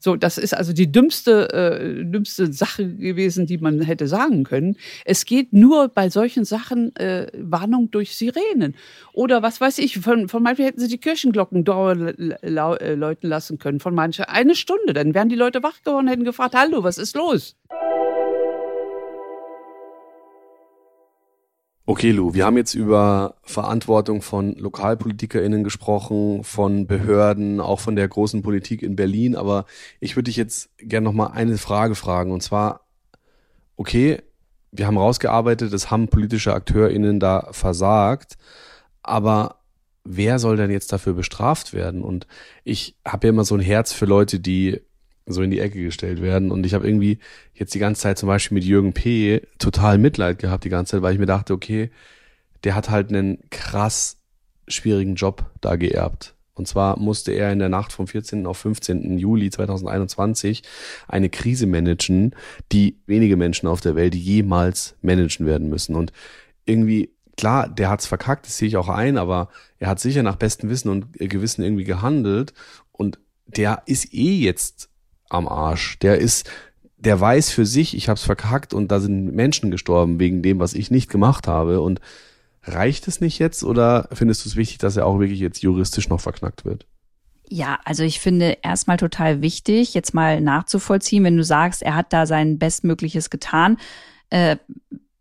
[0.00, 4.76] so, das ist also die dümmste, äh, dümmste Sache gewesen, die man hätte sagen können.
[5.04, 8.74] Es geht nur bei solchen Sachen äh, Warnung durch Sirenen.
[9.12, 13.78] Oder was weiß ich, von, von manchen hätten sie die Kirchenglocken äh, läuten lassen können,
[13.78, 14.94] von manchen eine Stunde.
[14.94, 17.56] Dann wären die Leute wach geworden hätten gefragt, hallo, was ist los?
[21.90, 28.06] Okay, Lou, wir haben jetzt über Verantwortung von LokalpolitikerInnen gesprochen, von Behörden, auch von der
[28.06, 29.64] großen Politik in Berlin, aber
[29.98, 32.30] ich würde dich jetzt gerne nochmal eine Frage fragen.
[32.30, 32.86] Und zwar,
[33.74, 34.22] okay,
[34.70, 38.38] wir haben rausgearbeitet, es haben politische AkteurInnen da versagt,
[39.02, 39.56] aber
[40.04, 42.02] wer soll denn jetzt dafür bestraft werden?
[42.04, 42.28] Und
[42.62, 44.80] ich habe ja immer so ein Herz für Leute, die
[45.32, 46.50] so in die Ecke gestellt werden.
[46.50, 47.18] Und ich habe irgendwie
[47.54, 49.42] jetzt die ganze Zeit zum Beispiel mit Jürgen P.
[49.58, 51.90] total Mitleid gehabt, die ganze Zeit, weil ich mir dachte, okay,
[52.64, 54.18] der hat halt einen krass
[54.68, 56.34] schwierigen Job da geerbt.
[56.54, 58.46] Und zwar musste er in der Nacht vom 14.
[58.46, 59.18] auf 15.
[59.18, 60.62] Juli 2021
[61.08, 62.34] eine Krise managen,
[62.70, 65.94] die wenige Menschen auf der Welt jemals managen werden müssen.
[65.94, 66.12] Und
[66.66, 70.36] irgendwie, klar, der hat's verkackt, das sehe ich auch ein, aber er hat sicher nach
[70.36, 72.52] bestem Wissen und Gewissen irgendwie gehandelt.
[72.92, 74.89] Und der ist eh jetzt
[75.30, 75.98] am Arsch.
[76.00, 76.50] Der ist,
[76.98, 80.58] der weiß für sich, ich habe es verkackt und da sind Menschen gestorben wegen dem,
[80.58, 81.80] was ich nicht gemacht habe.
[81.80, 82.00] Und
[82.62, 86.08] reicht es nicht jetzt oder findest du es wichtig, dass er auch wirklich jetzt juristisch
[86.08, 86.86] noch verknackt wird?
[87.48, 92.12] Ja, also ich finde erstmal total wichtig, jetzt mal nachzuvollziehen, wenn du sagst, er hat
[92.12, 93.76] da sein Bestmögliches getan.
[94.28, 94.56] Äh,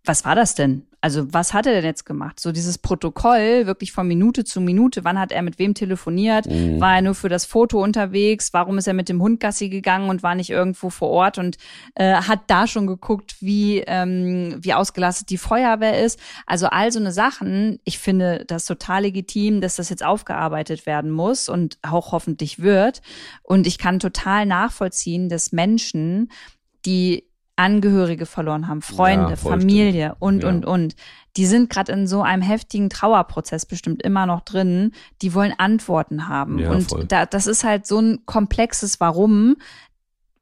[0.05, 0.83] was war das denn?
[1.01, 2.39] Also was hat er denn jetzt gemacht?
[2.39, 6.45] So dieses Protokoll, wirklich von Minute zu Minute, wann hat er mit wem telefoniert?
[6.45, 6.81] Mhm.
[6.81, 8.51] War er nur für das Foto unterwegs?
[8.51, 11.57] Warum ist er mit dem Hund Gassi gegangen und war nicht irgendwo vor Ort und
[11.95, 16.19] äh, hat da schon geguckt, wie, ähm, wie ausgelastet die Feuerwehr ist?
[16.45, 17.79] Also all so eine Sachen.
[17.85, 23.01] Ich finde das total legitim, dass das jetzt aufgearbeitet werden muss und auch hoffentlich wird.
[23.43, 26.29] Und ich kann total nachvollziehen, dass Menschen,
[26.85, 27.28] die
[27.59, 30.49] Angehörige verloren haben, Freunde, Ja, Familie und, Ja.
[30.49, 30.95] und, und.
[31.37, 34.93] Die sind gerade in so einem heftigen Trauerprozess bestimmt immer noch drin.
[35.21, 36.59] Die wollen Antworten haben.
[36.59, 39.57] Ja, und da, das ist halt so ein komplexes Warum,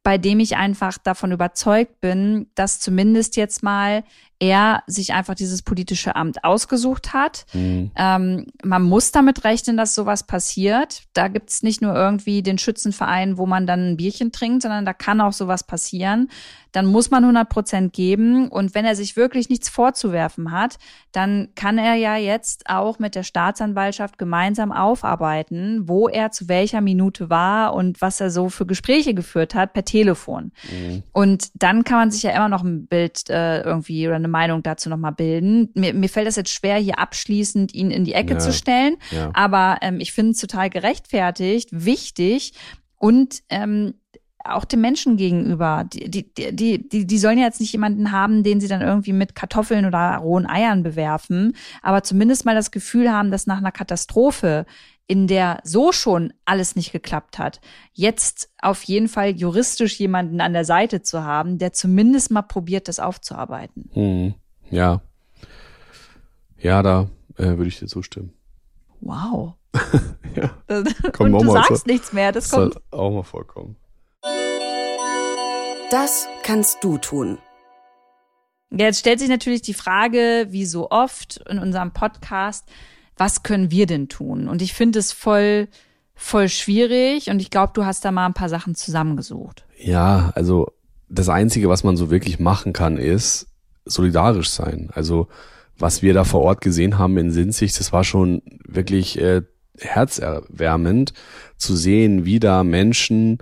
[0.03, 4.03] bei dem ich einfach davon überzeugt bin, dass zumindest jetzt mal
[4.39, 7.45] er sich einfach dieses politische Amt ausgesucht hat.
[7.53, 7.91] Mhm.
[7.95, 11.03] Ähm, man muss damit rechnen, dass sowas passiert.
[11.13, 14.93] Da gibt's nicht nur irgendwie den Schützenverein, wo man dann ein Bierchen trinkt, sondern da
[14.93, 16.29] kann auch sowas passieren.
[16.71, 18.49] Dann muss man 100 Prozent geben.
[18.49, 20.77] Und wenn er sich wirklich nichts vorzuwerfen hat,
[21.11, 26.81] dann kann er ja jetzt auch mit der Staatsanwaltschaft gemeinsam aufarbeiten, wo er zu welcher
[26.81, 30.51] Minute war und was er so für Gespräche geführt hat per Telefon.
[30.69, 31.03] Mhm.
[31.13, 34.63] Und dann kann man sich ja immer noch ein Bild äh, irgendwie oder eine Meinung
[34.63, 35.69] dazu nochmal bilden.
[35.73, 38.39] Mir, mir fällt das jetzt schwer, hier abschließend ihn in die Ecke Ja.
[38.39, 38.97] zu stellen.
[39.11, 39.31] Ja.
[39.33, 42.53] Aber ähm, ich finde es total gerechtfertigt, wichtig
[42.97, 43.95] und ähm,
[44.43, 45.85] auch den Menschen gegenüber.
[45.91, 49.11] Die, die, die, die, die sollen ja jetzt nicht jemanden haben, den sie dann irgendwie
[49.13, 53.71] mit Kartoffeln oder rohen Eiern bewerfen, aber zumindest mal das Gefühl haben, dass nach einer
[53.73, 54.65] Katastrophe,
[55.07, 57.61] in der so schon alles nicht geklappt hat,
[57.93, 62.87] jetzt auf jeden Fall juristisch jemanden an der Seite zu haben, der zumindest mal probiert,
[62.89, 63.89] das aufzuarbeiten.
[63.93, 64.33] Mhm.
[64.69, 65.01] Ja.
[66.57, 68.33] Ja, da äh, würde ich dir zustimmen.
[69.01, 69.53] Wow.
[70.35, 70.51] Ja.
[71.17, 72.83] Und du mal, sagst so- nichts mehr, das Soll kommt.
[72.93, 73.75] auch mal vorkommen.
[75.89, 77.37] Das kannst du tun.
[78.69, 82.69] Jetzt stellt sich natürlich die Frage, wie so oft in unserem Podcast,
[83.17, 84.47] was können wir denn tun?
[84.47, 85.67] Und ich finde es voll,
[86.15, 89.65] voll schwierig und ich glaube, du hast da mal ein paar Sachen zusammengesucht.
[89.77, 90.71] Ja, also
[91.09, 93.47] das Einzige, was man so wirklich machen kann, ist
[93.85, 94.89] solidarisch sein.
[94.93, 95.27] Also
[95.77, 99.43] was wir da vor Ort gesehen haben in Sinzig, das war schon wirklich äh,
[99.79, 101.13] herzerwärmend
[101.57, 103.39] zu sehen, wie da Menschen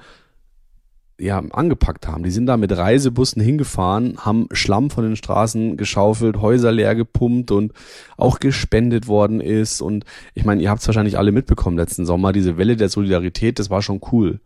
[1.19, 2.23] ja angepackt haben.
[2.23, 7.51] Die sind da mit Reisebussen hingefahren, haben Schlamm von den Straßen geschaufelt, Häuser leer gepumpt
[7.51, 7.71] und
[8.17, 9.81] auch gespendet worden ist.
[9.81, 13.59] Und ich meine, ihr habt es wahrscheinlich alle mitbekommen letzten Sommer, diese Welle der Solidarität,
[13.59, 14.39] das war schon cool.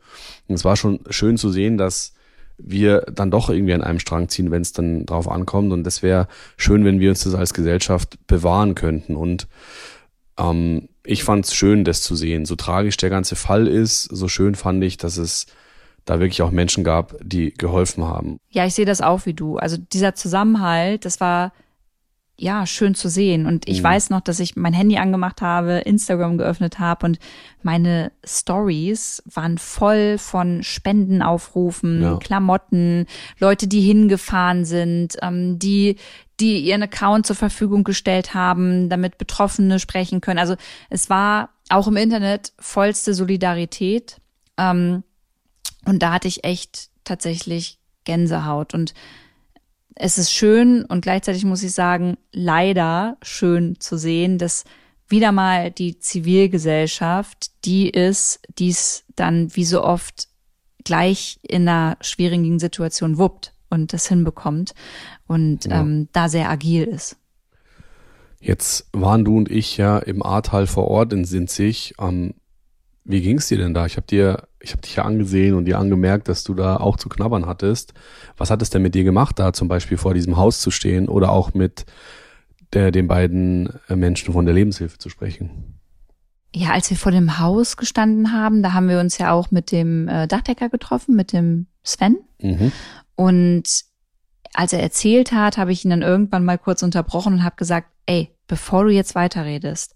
[0.47, 2.13] Und es war schon schön zu sehen, dass
[2.59, 5.72] wir dann doch irgendwie an einem Strang ziehen, wenn es dann drauf ankommt.
[5.72, 9.15] Und das wäre schön, wenn wir uns das als Gesellschaft bewahren könnten.
[9.15, 9.47] Und
[10.38, 12.45] ähm, ich fand es schön, das zu sehen.
[12.45, 15.47] So tragisch der ganze Fall ist, so schön fand ich, dass es
[16.06, 18.38] da wirklich auch Menschen gab, die geholfen haben.
[18.50, 19.58] Ja, ich sehe das auch wie du.
[19.58, 21.54] Also dieser Zusammenhalt, das war
[22.41, 23.45] ja schön zu sehen.
[23.45, 23.84] Und ich Mhm.
[23.84, 27.20] weiß noch, dass ich mein Handy angemacht habe, Instagram geöffnet habe und
[27.64, 32.18] meine Stories waren voll von Spendenaufrufen, Ja.
[32.18, 33.06] Klamotten,
[33.39, 35.97] Leute, die hingefahren sind, ähm, die
[36.39, 40.39] die ihren Account zur Verfügung gestellt haben, damit Betroffene sprechen können.
[40.39, 40.56] Also
[40.89, 44.22] es war auch im Internet vollste Solidarität.
[44.58, 45.04] Ähm,
[45.86, 48.74] und da hatte ich echt tatsächlich Gänsehaut.
[48.74, 48.93] Und
[49.95, 54.64] es ist schön und gleichzeitig muss ich sagen, leider schön zu sehen, dass
[55.07, 60.28] wieder mal die Zivilgesellschaft die ist, die es dann wie so oft
[60.84, 64.74] gleich in einer schwierigen Situation wuppt und das hinbekommt
[65.28, 65.82] und Ja.
[65.82, 67.18] ähm, da sehr agil ist.
[68.39, 71.93] Jetzt waren du und ich ja im Ahrtal vor Ort in Sinzig.
[71.99, 72.36] Ähm,
[73.03, 73.86] wie ging's dir denn da?
[73.86, 76.97] Ich habe dir, ich habe dich ja angesehen und dir angemerkt, dass du da auch
[76.97, 77.93] zu knabbern hattest.
[78.38, 81.07] Was hat es denn mit dir gemacht, da zum Beispiel vor diesem Haus zu stehen
[81.07, 81.86] oder auch mit
[82.74, 85.80] der, den beiden äh, Menschen von der Lebenshilfe zu sprechen?
[86.53, 89.72] Ja, als wir vor dem Haus gestanden haben, da haben wir uns ja auch mit
[89.72, 92.18] dem äh, Dachdecker getroffen, mit dem Sven.
[92.41, 92.72] Mhm.
[93.16, 93.84] Und
[94.53, 97.88] als er erzählt hat, habe ich ihn dann irgendwann mal kurz unterbrochen und habe gesagt,
[98.07, 99.93] ey, bevor du jetzt weiterredest,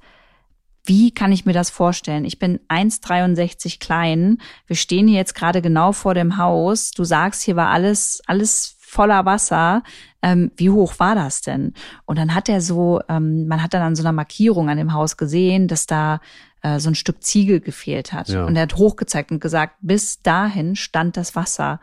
[0.86, 2.26] wie kann ich mir das vorstellen?
[2.26, 4.40] Ich bin 1,63 klein.
[4.68, 6.92] Wir stehen hier jetzt gerade genau vor dem Haus.
[6.92, 9.84] Du sagst, hier war alles, alles voller Wasser.
[10.22, 11.74] Ähm, wie hoch war das denn?
[12.06, 14.94] Und dann hat er so, ähm, man hat dann an so einer Markierung an dem
[14.94, 16.20] Haus gesehen, dass da
[16.62, 18.30] äh, so ein Stück Ziegel gefehlt hat.
[18.30, 18.46] Ja.
[18.46, 21.80] Und er hat hochgezeigt und gesagt, bis dahin stand das Wasser.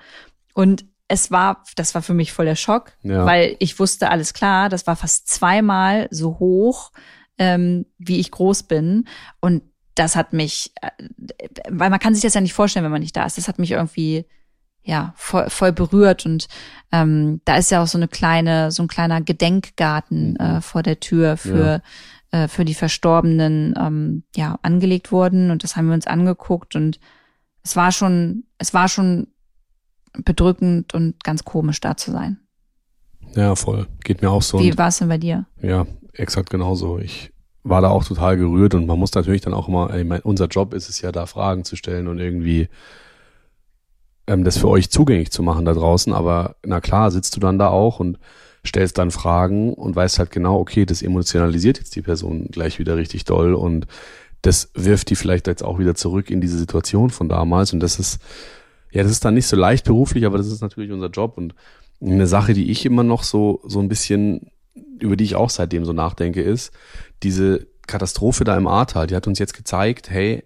[0.55, 3.27] Und es war, das war für mich voll der Schock, Ja.
[3.27, 6.93] weil ich wusste, alles klar, das war fast zweimal so hoch,
[7.41, 9.07] ähm, wie ich groß bin.
[9.41, 9.63] Und
[9.97, 10.91] das hat mich, äh,
[11.69, 13.39] weil man kann sich das ja nicht vorstellen, wenn man nicht da ist.
[13.39, 14.27] Das hat mich irgendwie,
[14.83, 16.49] ja voll, voll berührt und
[16.91, 20.37] ähm, da ist ja auch so eine kleine, so ein kleiner Gedenkgarten mhm.
[20.37, 21.83] äh, vor der Tür für
[22.33, 22.45] ja.
[22.45, 26.99] äh, für die Verstorbenen ähm, ja angelegt worden und das haben wir uns angeguckt und
[27.63, 29.29] es war schon, es war schon
[30.15, 32.39] bedrückend und ganz komisch da zu sein.
[33.35, 33.87] Ja, voll.
[34.03, 34.59] Geht mir auch so.
[34.59, 35.47] Wie war es denn bei dir?
[35.61, 36.99] Ja, exakt genauso.
[36.99, 37.33] Ich
[37.63, 40.47] war da auch total gerührt und man muss natürlich dann auch immer, ich mein, unser
[40.47, 42.69] Job ist es ja da Fragen zu stellen und irgendwie
[44.27, 46.13] ähm, das für euch zugänglich zu machen da draußen.
[46.13, 48.19] Aber na klar, sitzt du dann da auch und
[48.67, 52.97] stellst dann Fragen und weißt halt genau, okay, das emotionalisiert jetzt die Person gleich wieder
[52.97, 53.87] richtig doll und
[54.43, 57.99] das wirft die vielleicht jetzt auch wieder zurück in diese Situation von damals und das
[57.99, 58.21] ist,
[58.91, 61.55] ja, das ist dann nicht so leicht beruflich, aber das ist natürlich unser Job und
[62.03, 65.85] eine Sache, die ich immer noch so, so ein bisschen, über die ich auch seitdem
[65.85, 66.73] so nachdenke, ist,
[67.23, 70.45] diese Katastrophe da im Ahrtal, die hat uns jetzt gezeigt, hey,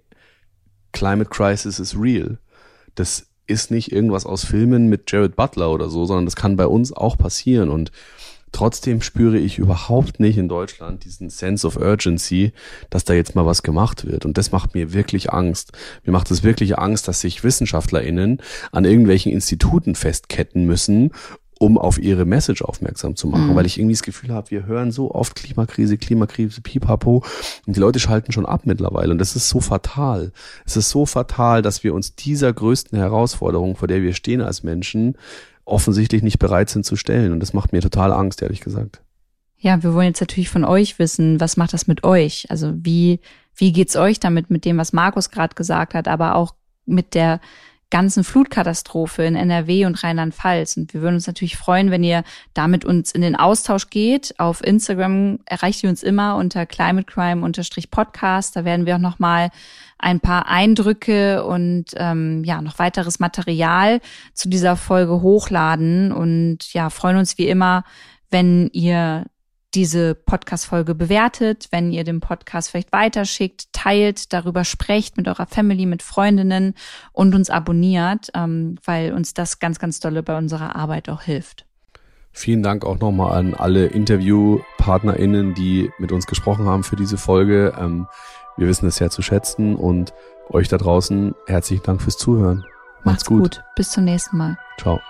[0.92, 2.38] Climate Crisis is real.
[2.94, 6.66] Das ist nicht irgendwas aus Filmen mit Jared Butler oder so, sondern das kann bei
[6.66, 7.90] uns auch passieren und
[8.54, 12.52] Trotzdem spüre ich überhaupt nicht in Deutschland diesen Sense of Urgency,
[12.88, 14.24] dass da jetzt mal was gemacht wird.
[14.24, 15.72] Und das macht mir wirklich Angst.
[16.04, 21.10] Mir macht es wirklich Angst, dass sich WissenschaftlerInnen an irgendwelchen Instituten festketten müssen,
[21.64, 23.54] um auf ihre Message aufmerksam zu machen, mhm.
[23.54, 27.24] weil ich irgendwie das Gefühl habe, wir hören so oft Klimakrise, Klimakrise, pipapo
[27.66, 30.32] und die Leute schalten schon ab mittlerweile und das ist so fatal.
[30.66, 34.62] Es ist so fatal, dass wir uns dieser größten Herausforderung, vor der wir stehen als
[34.62, 35.16] Menschen,
[35.64, 39.00] offensichtlich nicht bereit sind zu stellen und das macht mir total Angst, ehrlich gesagt.
[39.56, 42.50] Ja, wir wollen jetzt natürlich von euch wissen, was macht das mit euch?
[42.50, 43.20] Also wie
[43.56, 46.54] wie geht's euch damit mit dem, was Markus gerade gesagt hat, aber auch
[46.84, 47.40] mit der
[47.90, 50.76] ganzen Flutkatastrophe in NRW und Rheinland-Pfalz.
[50.76, 54.34] Und wir würden uns natürlich freuen, wenn ihr damit uns in den Austausch geht.
[54.38, 58.56] Auf Instagram erreicht ihr uns immer unter climatecrime-podcast.
[58.56, 59.50] Da werden wir auch nochmal
[59.98, 64.00] ein paar Eindrücke und ähm, ja noch weiteres Material
[64.34, 67.84] zu dieser Folge hochladen und ja freuen uns wie immer,
[68.30, 69.24] wenn ihr
[69.74, 75.86] diese Podcast-Folge bewertet, wenn ihr den Podcast vielleicht weiterschickt, teilt, darüber sprecht mit eurer Family,
[75.86, 76.74] mit Freundinnen
[77.12, 81.66] und uns abonniert, ähm, weil uns das ganz, ganz dolle bei unserer Arbeit auch hilft.
[82.32, 87.74] Vielen Dank auch nochmal an alle InterviewpartnerInnen, die mit uns gesprochen haben für diese Folge.
[87.78, 88.08] Ähm,
[88.56, 90.12] wir wissen es sehr zu schätzen und
[90.50, 92.64] euch da draußen herzlichen Dank fürs Zuhören.
[93.04, 93.42] Macht's, Macht's gut.
[93.42, 93.64] gut.
[93.76, 94.58] Bis zum nächsten Mal.
[94.78, 95.00] Ciao.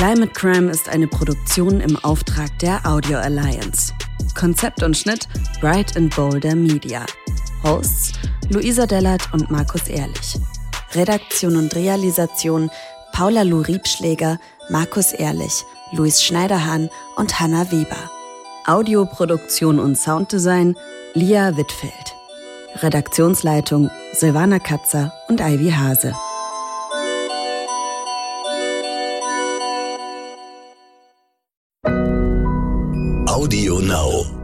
[0.00, 3.92] Climate Crime ist eine Produktion im Auftrag der Audio Alliance.
[4.34, 5.28] Konzept und Schnitt
[5.60, 7.04] Bright and Boulder Media.
[7.62, 8.14] Hosts
[8.48, 10.38] Luisa Dellert und Markus Ehrlich.
[10.94, 12.70] Redaktion und Realisation
[13.12, 14.38] Paula Lou Riebschläger,
[14.70, 18.10] Markus Ehrlich, Luis Schneiderhahn und Hanna Weber.
[18.64, 20.76] Audioproduktion und Sounddesign
[21.12, 21.92] Lia Wittfeld.
[22.76, 26.14] Redaktionsleitung Silvana Katzer und Ivy Hase.
[33.26, 34.39] Audio Now.